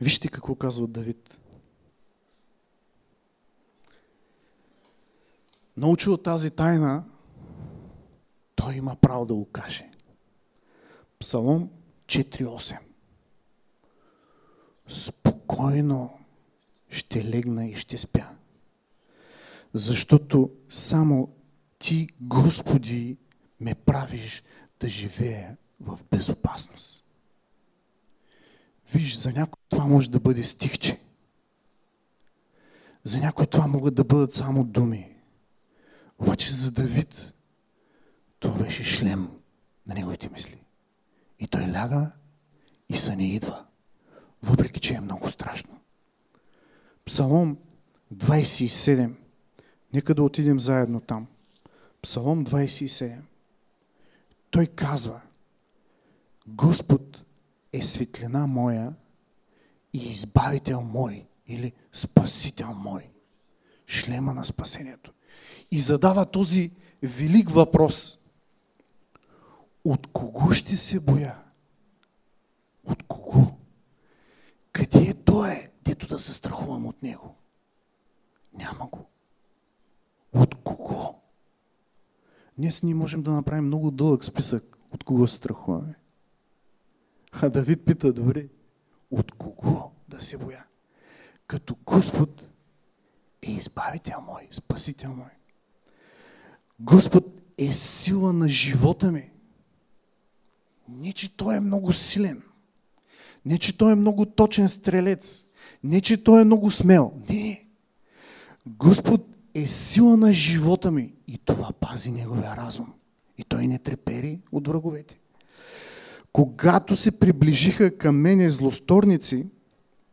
Вижте 0.00 0.28
какво 0.28 0.54
казва 0.54 0.86
Давид. 0.86 1.37
Научил 5.78 6.16
тази 6.16 6.50
тайна, 6.50 7.04
той 8.54 8.74
има 8.74 8.96
право 8.96 9.26
да 9.26 9.34
го 9.34 9.44
каже. 9.44 9.90
Псалом 11.18 11.70
4.8 12.06 12.78
Спокойно 14.88 16.18
ще 16.88 17.24
легна 17.24 17.66
и 17.66 17.74
ще 17.74 17.98
спя. 17.98 18.28
Защото 19.74 20.50
само 20.68 21.28
Ти, 21.78 22.08
Господи, 22.20 23.18
ме 23.60 23.74
правиш 23.74 24.42
да 24.80 24.88
живея 24.88 25.56
в 25.80 25.98
безопасност. 26.10 27.04
Виж, 28.92 29.16
за 29.16 29.32
някой 29.32 29.62
това 29.68 29.84
може 29.84 30.10
да 30.10 30.20
бъде 30.20 30.44
стихче. 30.44 31.00
За 33.04 33.18
някой 33.18 33.46
това 33.46 33.66
могат 33.66 33.94
да 33.94 34.04
бъдат 34.04 34.32
само 34.32 34.64
думи. 34.64 35.17
Обаче 36.18 36.52
за 36.52 36.72
Давид 36.72 37.32
това 38.38 38.58
беше 38.58 38.84
шлем 38.84 39.30
на 39.86 39.94
неговите 39.94 40.28
мисли. 40.28 40.62
И 41.40 41.46
той 41.48 41.62
ляга 41.62 42.10
и 42.88 42.98
са 42.98 43.16
не 43.16 43.34
идва. 43.34 43.64
Въпреки, 44.42 44.80
че 44.80 44.94
е 44.94 45.00
много 45.00 45.30
страшно. 45.30 45.80
Псалом 47.04 47.58
27. 48.14 49.14
Нека 49.92 50.14
да 50.14 50.22
отидем 50.22 50.60
заедно 50.60 51.00
там. 51.00 51.26
Псалом 52.02 52.46
27. 52.46 53.18
Той 54.50 54.66
казва, 54.66 55.20
Господ 56.46 57.24
е 57.72 57.82
светлина 57.82 58.46
моя 58.46 58.94
и 59.92 60.10
избавител 60.10 60.80
мой 60.80 61.26
или 61.46 61.72
спасител 61.92 62.74
мой. 62.74 63.10
Шлема 63.86 64.34
на 64.34 64.44
спасението. 64.44 65.12
И 65.70 65.78
задава 65.78 66.26
този 66.26 66.70
велик 67.02 67.50
въпрос. 67.50 68.18
От 69.84 70.06
кого 70.06 70.52
ще 70.52 70.76
се 70.76 71.00
боя? 71.00 71.36
От 72.84 73.02
кого? 73.02 73.46
Къде 74.72 74.98
е 74.98 75.14
той, 75.14 75.68
дето 75.84 76.06
да 76.06 76.18
се 76.18 76.32
страхувам 76.34 76.86
от 76.86 77.02
него? 77.02 77.34
Няма 78.52 78.86
го. 78.86 79.06
От 80.32 80.54
кого? 80.54 81.14
Днес 82.58 82.82
ние 82.82 82.94
можем 82.94 83.22
да 83.22 83.30
направим 83.30 83.64
много 83.64 83.90
дълъг 83.90 84.24
списък 84.24 84.78
от 84.90 85.04
кого 85.04 85.26
се 85.26 85.36
страхуваме. 85.36 85.94
А 87.32 87.48
Давид 87.48 87.84
пита, 87.84 88.12
добре, 88.12 88.48
от 89.10 89.32
кого 89.32 89.90
да 90.08 90.22
се 90.22 90.38
боя? 90.38 90.64
Като 91.46 91.76
Господ 91.84 92.48
е 93.42 93.50
избавител 93.50 94.20
мой, 94.20 94.48
спасител 94.50 95.14
мой. 95.14 95.37
Господ 96.80 97.40
е 97.58 97.72
сила 97.72 98.32
на 98.32 98.48
живота 98.48 99.12
ми. 99.12 99.30
Не, 100.88 101.12
че 101.12 101.36
Той 101.36 101.56
е 101.56 101.60
много 101.60 101.92
силен. 101.92 102.42
Не, 103.46 103.58
че 103.58 103.78
Той 103.78 103.92
е 103.92 103.94
много 103.94 104.26
точен 104.26 104.68
стрелец. 104.68 105.46
Не, 105.84 106.00
че 106.00 106.24
Той 106.24 106.40
е 106.40 106.44
много 106.44 106.70
смел. 106.70 107.12
Не. 107.28 107.64
Господ 108.66 109.26
е 109.54 109.66
сила 109.66 110.16
на 110.16 110.32
живота 110.32 110.90
ми. 110.90 111.14
И 111.28 111.38
това 111.38 111.72
пази 111.80 112.10
Неговия 112.10 112.56
разум. 112.56 112.92
И 113.38 113.44
Той 113.44 113.66
не 113.66 113.78
трепери 113.78 114.40
от 114.52 114.68
враговете. 114.68 115.18
Когато 116.32 116.96
се 116.96 117.18
приближиха 117.18 117.98
към 117.98 118.16
мене 118.16 118.50
злосторници, 118.50 119.46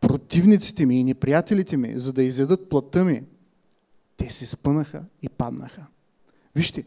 противниците 0.01 0.85
ми 0.85 0.99
и 0.99 1.03
неприятелите 1.03 1.77
ми, 1.77 1.99
за 1.99 2.13
да 2.13 2.23
изядат 2.23 2.69
плътта 2.69 3.03
ми, 3.03 3.23
те 4.17 4.29
се 4.29 4.45
спънаха 4.45 5.03
и 5.21 5.29
паднаха. 5.29 5.85
Вижте, 6.55 6.85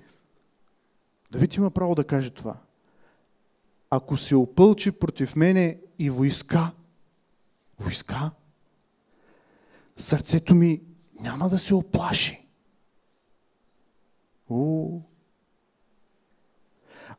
Давид 1.31 1.55
има 1.55 1.71
право 1.71 1.95
да 1.95 2.07
каже 2.07 2.31
това. 2.31 2.57
Ако 3.91 4.17
се 4.17 4.37
опълчи 4.37 4.93
против 4.93 5.37
мене 5.37 5.81
и 5.99 6.11
войска, 6.11 6.73
войска, 7.79 8.31
сърцето 9.97 10.55
ми 10.55 10.83
няма 11.21 11.49
да 11.49 11.59
се 11.59 11.75
оплаши. 11.75 12.47
О, 14.51 15.01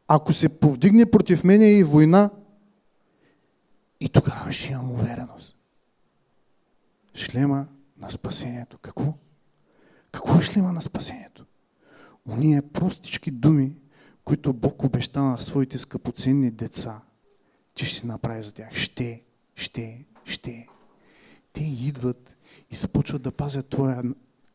ако 0.07 0.33
се 0.33 0.59
повдигне 0.59 1.11
против 1.11 1.43
мене 1.43 1.71
и 1.71 1.83
война, 1.83 2.29
и 3.99 4.09
тогава 4.09 4.51
ще 4.51 4.71
имам 4.71 4.91
увереност. 4.91 5.55
Шлема 7.15 7.67
на 7.97 8.11
спасението. 8.11 8.77
Какво? 8.77 9.13
Какво 10.11 10.39
е 10.39 10.41
шлема 10.41 10.73
на 10.73 10.81
спасението? 10.81 11.28
Уния 12.25 12.61
простички 12.61 13.31
думи, 13.31 13.75
които 14.23 14.53
Бог 14.53 14.83
обеща 14.83 15.21
на 15.21 15.37
своите 15.37 15.77
скъпоценни 15.77 16.51
деца, 16.51 17.01
че 17.75 17.85
ще 17.85 18.07
направи 18.07 18.43
за 18.43 18.53
тях. 18.53 18.75
Ще, 18.75 19.23
ще, 19.55 20.05
ще. 20.25 20.67
Те 21.53 21.63
идват 21.63 22.35
и 22.71 22.75
започват 22.75 23.21
да 23.21 23.31
пазят 23.31 23.69
твоя 23.69 24.03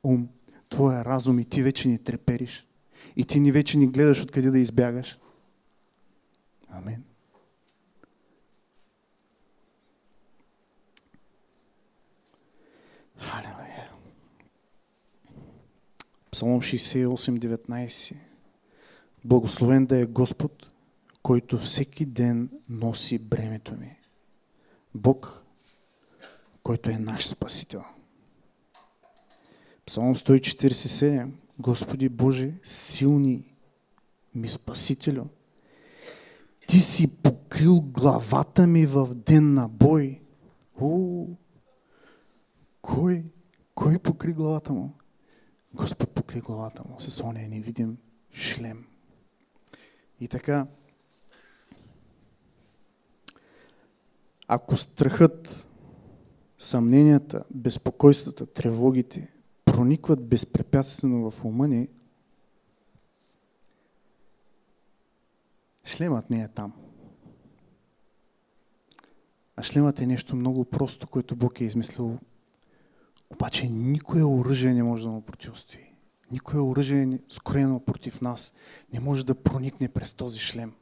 ум, 0.02 0.28
твоя 0.68 1.04
разум 1.04 1.38
и 1.38 1.44
ти 1.44 1.62
вече 1.62 1.88
не 1.88 1.98
трепериш. 1.98 2.66
И 3.16 3.24
ти 3.24 3.40
ни 3.40 3.52
вече 3.52 3.78
не 3.78 3.86
гледаш 3.86 4.22
откъде 4.22 4.50
да 4.50 4.58
избягаш. 4.58 5.18
Амен. 6.68 7.04
Халелуя. 13.16 13.63
Псалом 16.34 16.60
68, 16.60 18.16
Благословен 19.24 19.86
да 19.86 19.98
е 19.98 20.06
Господ, 20.06 20.66
който 21.22 21.58
всеки 21.58 22.06
ден 22.06 22.50
носи 22.68 23.18
бремето 23.18 23.74
ми. 23.74 23.96
Бог, 24.94 25.42
който 26.62 26.90
е 26.90 26.98
наш 26.98 27.26
Спасител. 27.26 27.84
Псалом 29.86 30.16
147. 30.16 31.30
Господи 31.58 32.08
Боже, 32.08 32.52
силни 32.64 33.44
ми 34.34 34.48
Спасителю, 34.48 35.24
Ти 36.66 36.80
си 36.80 37.22
покрил 37.22 37.80
главата 37.80 38.66
ми 38.66 38.86
в 38.86 39.14
ден 39.14 39.54
на 39.54 39.68
бой. 39.68 40.20
О, 40.80 41.26
кой, 42.82 43.24
кой 43.74 43.98
покри 43.98 44.32
главата 44.32 44.72
му? 44.72 44.94
Господ 45.74 46.10
покри 46.10 46.40
главата 46.40 46.82
му 46.88 47.00
с 47.00 47.24
ония 47.24 47.48
невидим 47.48 47.96
шлем. 48.32 48.86
И 50.20 50.28
така, 50.28 50.66
ако 54.48 54.76
страхът, 54.76 55.68
съмненията, 56.58 57.44
безпокойствата, 57.50 58.46
тревогите 58.46 59.32
проникват 59.64 60.28
безпрепятствено 60.28 61.30
в 61.30 61.44
ума 61.44 61.68
ни, 61.68 61.88
шлемът 65.84 66.30
не 66.30 66.42
е 66.42 66.48
там. 66.48 66.72
А 69.56 69.62
шлемът 69.62 70.00
е 70.00 70.06
нещо 70.06 70.36
много 70.36 70.64
просто, 70.64 71.06
което 71.06 71.36
Бог 71.36 71.60
е 71.60 71.64
измислил. 71.64 72.18
Обаче 73.30 73.68
никое 73.68 74.24
оръжие 74.24 74.74
не 74.74 74.82
може 74.82 75.04
да 75.04 75.10
му 75.10 75.22
противостои. 75.22 75.80
Никое 76.30 76.60
оръжие, 76.60 77.18
скроено 77.28 77.80
против 77.80 78.20
нас, 78.20 78.52
не 78.92 79.00
може 79.00 79.26
да 79.26 79.34
проникне 79.34 79.88
през 79.88 80.12
този 80.12 80.40
шлем. 80.40 80.72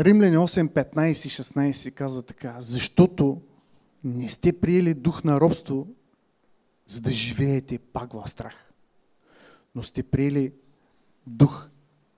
Римляни 0.00 0.36
8, 0.36 0.68
15 0.68 1.12
16 1.12 1.94
казва 1.94 2.22
така, 2.22 2.56
защото 2.58 3.40
не 4.04 4.28
сте 4.28 4.60
приели 4.60 4.94
дух 4.94 5.24
на 5.24 5.40
робство, 5.40 5.86
за 6.86 7.00
да 7.00 7.10
живеете 7.10 7.78
пак 7.78 8.12
в 8.12 8.28
страх. 8.28 8.72
Но 9.74 9.82
сте 9.82 10.02
приели 10.02 10.52
дух 11.26 11.68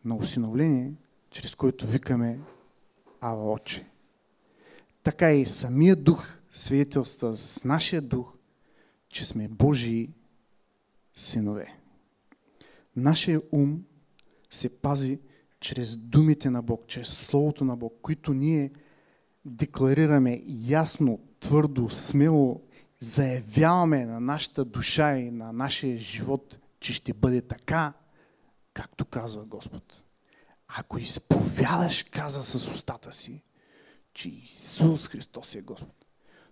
на 0.05 0.17
усиновление, 0.17 0.93
чрез 1.31 1.55
който 1.55 1.87
викаме 1.87 2.39
Ава 3.21 3.53
Отче. 3.53 3.87
Така 5.03 5.33
и 5.33 5.47
самия 5.47 5.97
дух 5.97 6.40
свидетелства 6.51 7.37
с 7.37 7.65
нашия 7.65 8.03
дух, 8.03 8.33
че 9.09 9.25
сме 9.25 9.49
Божии 9.49 10.11
синове. 11.15 11.77
Нашия 12.97 13.41
ум 13.53 13.85
се 14.51 14.81
пази 14.81 15.19
чрез 15.61 15.97
думите 15.97 16.51
на 16.51 16.63
Бог, 16.63 16.85
чрез 16.87 17.09
Словото 17.09 17.65
на 17.65 17.77
Бог, 17.77 17.95
които 18.03 18.33
ние 18.35 18.71
декларираме 19.45 20.43
ясно, 20.47 21.21
твърдо, 21.41 21.91
смело, 21.91 22.63
заявяваме 23.01 24.05
на 24.05 24.21
нашата 24.21 24.65
душа 24.65 25.17
и 25.17 25.31
на 25.31 25.53
нашия 25.53 25.99
живот, 25.99 26.59
че 26.81 26.93
ще 26.93 27.13
бъде 27.13 27.43
така, 27.43 27.93
както 28.75 29.05
казва 29.05 29.45
Господ. 29.45 30.05
Ако 30.69 30.99
изповядаш, 30.99 32.03
каза 32.03 32.43
с 32.43 32.55
устата 32.69 33.13
си, 33.13 33.43
че 34.15 34.29
Исус 34.29 35.09
Христос 35.09 35.55
е 35.55 35.61
Господ. 35.61 36.00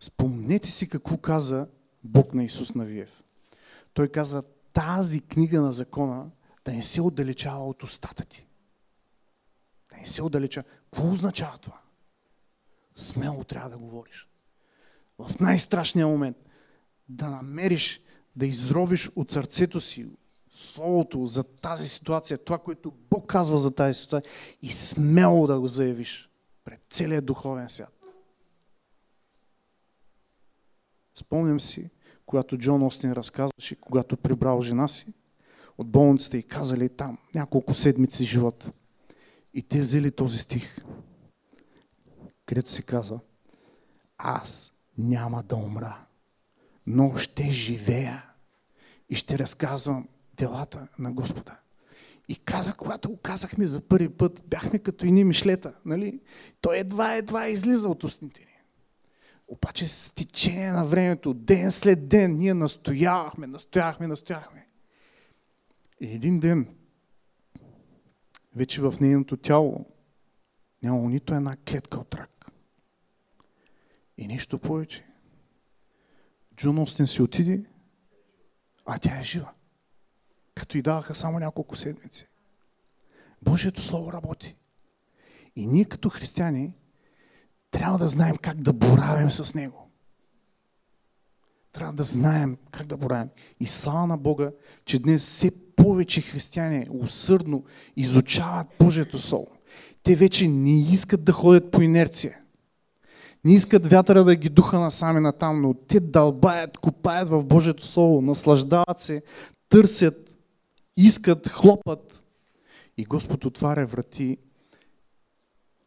Спомнете 0.01 0.71
си 0.71 0.89
какво 0.89 1.17
каза 1.17 1.69
Бог 2.05 2.35
на 2.35 2.45
Исус 2.45 2.75
Навиев. 2.75 3.25
Той 3.95 4.09
казва, 4.09 4.43
тази 4.73 5.21
книга 5.21 5.61
на 5.61 5.73
закона 5.73 6.31
да 6.65 6.73
не 6.73 6.83
се 6.83 7.01
отдалечава 7.01 7.69
от 7.69 7.83
устата 7.83 8.25
ти. 8.25 8.47
Да 9.91 9.97
не 9.97 10.07
се 10.07 10.23
отдалечава. 10.23 10.67
Какво 10.85 11.13
означава 11.13 11.59
това? 11.59 11.81
Смело 12.97 13.45
трябва 13.45 13.71
да 13.71 13.79
говориш. 13.79 14.29
В 15.19 15.41
най-страшния 15.41 16.07
момент 16.07 16.37
да 17.09 17.31
намериш, 17.31 18.03
да 18.37 18.47
изровиш 18.47 19.11
от 19.17 19.31
сърцето 19.31 19.81
си 19.81 20.07
Словото 20.53 21.27
за 21.27 21.45
тази 21.45 21.89
ситуация, 21.89 22.39
това, 22.39 22.59
което 22.59 22.93
Бог 23.11 23.27
казва 23.27 23.59
за 23.59 23.71
тази 23.71 24.01
ситуация 24.01 24.33
и 24.63 24.73
смело 24.73 25.47
да 25.47 25.61
го 25.61 25.69
заявиш 25.69 26.31
пред 26.65 26.81
целият 26.91 27.27
духовен 27.27 27.69
свят. 27.69 27.98
Спомням 31.19 31.61
си, 31.61 31.91
когато 32.27 32.59
Джон 32.59 32.83
Остин 32.83 33.13
разказваше, 33.13 33.81
когато 33.81 34.17
прибрал 34.17 34.63
жена 34.63 34.89
си 34.89 35.15
от 35.79 35.91
болницата 35.91 36.39
и 36.39 36.43
казали 36.43 36.89
там 36.89 37.19
няколко 37.35 37.75
седмици 37.75 38.25
живот. 38.25 38.73
И 39.55 39.63
те 39.63 39.81
взели 39.81 40.11
този 40.11 40.39
стих, 40.39 40.79
където 42.47 42.73
се 42.73 42.83
казва 42.83 43.21
Аз 44.19 44.73
няма 44.99 45.43
да 45.43 45.57
умра, 45.57 46.05
но 46.87 47.17
ще 47.17 47.51
живея 47.51 48.25
и 49.09 49.15
ще 49.15 49.39
разказвам 49.39 50.09
делата 50.37 50.89
на 50.99 51.13
Господа. 51.13 51.59
И 52.29 52.37
каза, 52.37 52.75
когато 52.75 53.11
го 53.11 53.17
казахме 53.17 53.67
за 53.67 53.81
първи 53.81 54.09
път, 54.09 54.43
бяхме 54.47 54.79
като 54.79 55.07
ини 55.07 55.25
мишлета. 55.25 55.75
Нали? 55.85 56.21
Той 56.61 56.79
едва, 56.79 57.15
едва 57.15 57.49
излиза 57.49 57.89
от 57.89 58.05
устните 58.05 58.41
ни. 58.41 58.48
Обаче 59.49 59.89
с 59.89 60.13
течение 60.15 60.73
на 60.73 60.85
времето, 60.85 61.35
ден 61.35 61.71
след 61.71 62.09
ден, 62.09 62.39
ние 62.39 62.55
настоявахме, 62.55 63.47
настояхме, 63.47 64.07
настояхме. 64.07 64.67
И 66.01 66.15
един 66.15 66.41
ден, 66.41 66.77
вече 68.57 68.83
в 68.83 68.95
нейното 69.01 69.37
тяло, 69.37 69.87
няма 70.83 71.09
нито 71.09 71.35
една 71.35 71.57
клетка 71.57 71.99
от 71.99 72.15
рак. 72.15 72.51
И 74.19 74.27
нещо 74.27 74.59
повече. 74.59 75.07
Джон 76.57 76.79
Остин 76.79 77.07
си 77.07 77.23
отиде, 77.23 77.65
а 78.87 78.99
тя 78.99 79.21
е 79.21 79.25
жива 79.25 79.53
като 80.59 80.79
и 80.79 80.83
даваха 80.83 81.15
само 81.15 81.39
няколко 81.39 81.77
седмици. 81.77 82.29
Божието 83.43 83.83
Слово 83.83 84.13
работи. 84.13 84.57
И 85.57 85.67
ние 85.67 85.85
като 85.85 86.09
християни 86.09 86.73
трябва 87.71 87.99
да 87.99 88.09
знаем 88.09 88.37
как 88.37 88.61
да 88.61 88.73
боравим 88.73 89.31
с 89.31 89.55
Него. 89.55 89.91
Трябва 91.73 91.93
да 91.93 92.05
знаем 92.05 92.57
как 92.71 92.87
да 92.87 92.97
боравим. 92.97 93.29
И 93.61 93.67
слава 93.67 94.07
на 94.07 94.17
Бога, 94.17 94.53
че 94.85 94.99
днес 94.99 95.23
все 95.23 95.51
повече 95.77 96.21
християни 96.21 96.87
усърдно 96.91 97.65
изучават 97.97 98.67
Божието 98.81 99.19
Слово. 99.19 99.49
Те 100.03 100.17
вече 100.17 100.49
не 100.49 100.81
искат 100.81 101.25
да 101.25 101.33
ходят 101.33 101.71
по 101.71 101.83
инерция. 101.83 102.39
Не 103.45 103.55
искат 103.55 103.87
вятъра 103.87 104.25
да 104.25 104.37
ги 104.37 104.49
духа 104.49 104.81
насами 104.81 105.21
натам, 105.21 105.63
но 105.63 105.75
те 105.75 106.01
дълбаят, 106.01 106.79
купаят 106.79 107.29
в 107.29 107.45
Божието 107.45 107.87
Слово, 107.87 108.21
наслаждават 108.21 109.01
се, 109.01 109.23
търсят 109.69 110.29
искат, 110.99 111.49
хлопат. 111.49 112.25
И 112.97 113.05
Господ 113.05 113.45
отваря 113.45 113.87
врати 113.87 114.37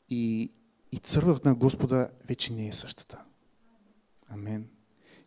и, 0.10 0.52
и 0.92 0.98
цървът 0.98 1.46
на 1.46 1.56
Господа 1.56 2.10
вече 2.26 2.54
не 2.54 2.68
е 2.68 2.74
същата. 2.74 3.24
Амен. 4.28 4.70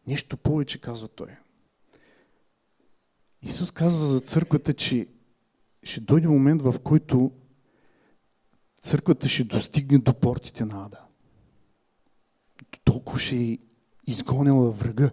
Нещо 0.07 0.37
повече 0.37 0.81
казва 0.81 1.09
Той. 1.09 1.37
Исус 3.43 3.71
казва 3.71 4.07
за 4.07 4.21
църквата, 4.21 4.75
че 4.75 5.09
ще 5.83 6.01
дойде 6.01 6.29
момент, 6.29 6.63
в 6.63 6.75
който 6.85 7.33
църквата 8.83 9.29
ще 9.29 9.45
достигне 9.45 9.99
до 9.99 10.15
портите 10.15 10.65
на 10.65 10.85
Ада. 10.85 11.01
Толкова 12.85 13.19
ще 13.19 13.37
е 13.37 13.59
изгонила 14.07 14.71
врага. 14.71 15.11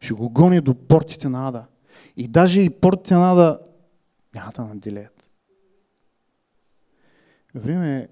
Ще 0.00 0.14
го 0.14 0.30
гони 0.30 0.60
до 0.60 0.74
портите 0.74 1.28
на 1.28 1.48
Ада. 1.48 1.66
И 2.16 2.28
даже 2.28 2.60
и 2.60 2.80
портите 2.80 3.14
на 3.14 3.34
да 3.34 3.60
няма 4.34 4.52
да 4.52 4.64
наделят. 4.64 5.26
Време 7.54 7.98
е, 7.98 8.08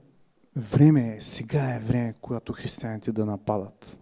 време 0.56 1.16
е, 1.16 1.20
сега 1.20 1.74
е 1.74 1.80
време, 1.80 2.14
когато 2.20 2.52
християните 2.52 3.12
да 3.12 3.26
нападат. 3.26 3.98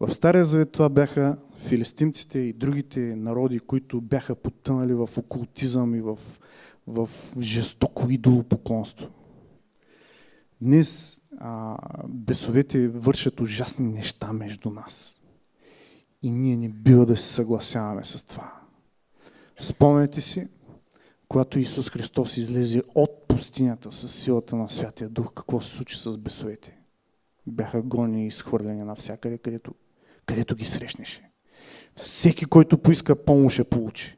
В 0.00 0.14
Стария 0.14 0.44
Завет 0.44 0.72
това 0.72 0.88
бяха 0.88 1.36
филистимците 1.58 2.38
и 2.38 2.52
другите 2.52 3.00
народи, 3.00 3.60
които 3.60 4.00
бяха 4.00 4.34
потънали 4.34 4.94
в 4.94 5.08
окултизъм 5.18 5.94
и 5.94 6.00
в, 6.00 6.18
в 6.86 7.08
жестоко 7.40 8.10
идолопоклонство. 8.10 9.08
Днес 10.60 11.20
а, 11.38 11.76
бесовете 12.08 12.88
вършат 12.88 13.40
ужасни 13.40 13.92
неща 13.92 14.32
между 14.32 14.70
нас. 14.70 15.20
И 16.22 16.30
ние 16.30 16.56
не 16.56 16.68
бива 16.68 17.06
да 17.06 17.16
се 17.16 17.34
съгласяваме 17.34 18.04
с 18.04 18.26
това. 18.26 18.52
Спомняте 19.60 20.20
си, 20.20 20.48
когато 21.32 21.58
Исус 21.58 21.90
Христос 21.90 22.36
излезе 22.36 22.82
от 22.94 23.28
пустинята 23.28 23.92
с 23.92 24.08
силата 24.08 24.56
на 24.56 24.70
Святия 24.70 25.08
Дух, 25.08 25.32
какво 25.34 25.60
се 25.60 25.76
случи 25.76 25.98
с 25.98 26.18
бесовете? 26.18 26.78
Бяха 27.46 27.82
гони 27.82 28.24
и 28.24 28.26
изхвърлени 28.26 28.84
навсякъде, 28.84 29.38
където, 29.38 29.74
където 30.26 30.56
ги 30.56 30.64
срещнеше. 30.64 31.30
Всеки, 31.94 32.44
който 32.44 32.78
поиска 32.78 33.24
помощ, 33.24 33.58
я 33.58 33.64
получи. 33.64 34.16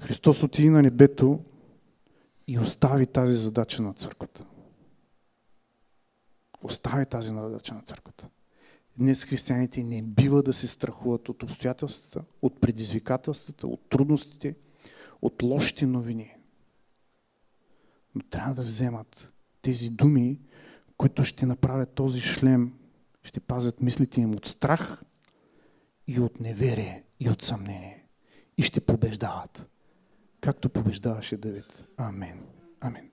Христос 0.00 0.42
отиде 0.42 0.70
на 0.70 0.82
небето 0.82 1.40
и 2.46 2.58
остави 2.58 3.06
тази 3.06 3.34
задача 3.34 3.82
на 3.82 3.94
църквата. 3.94 4.44
Остави 6.62 7.06
тази 7.06 7.28
задача 7.28 7.74
на 7.74 7.82
църквата. 7.82 8.28
Днес 8.98 9.24
християните 9.24 9.82
не 9.82 10.02
бива 10.02 10.42
да 10.42 10.52
се 10.52 10.68
страхуват 10.68 11.28
от 11.28 11.42
обстоятелствата, 11.42 12.24
от 12.42 12.60
предизвикателствата, 12.60 13.66
от 13.66 13.80
трудностите, 13.88 14.54
от 15.22 15.42
лошите 15.42 15.86
новини. 15.86 16.36
Но 18.14 18.22
трябва 18.22 18.54
да 18.54 18.62
вземат 18.62 19.32
тези 19.62 19.90
думи, 19.90 20.40
които 20.96 21.24
ще 21.24 21.46
направят 21.46 21.94
този 21.94 22.20
шлем, 22.20 22.78
ще 23.22 23.40
пазят 23.40 23.82
мислите 23.82 24.20
им 24.20 24.34
от 24.34 24.46
страх 24.46 25.02
и 26.06 26.20
от 26.20 26.40
неверие 26.40 27.04
и 27.20 27.28
от 27.28 27.42
съмнение. 27.42 28.06
И 28.58 28.62
ще 28.62 28.80
побеждават, 28.80 29.66
както 30.40 30.68
побеждаваше 30.68 31.36
Давид. 31.36 31.84
Амен. 31.96 32.46
Амен. 32.80 33.10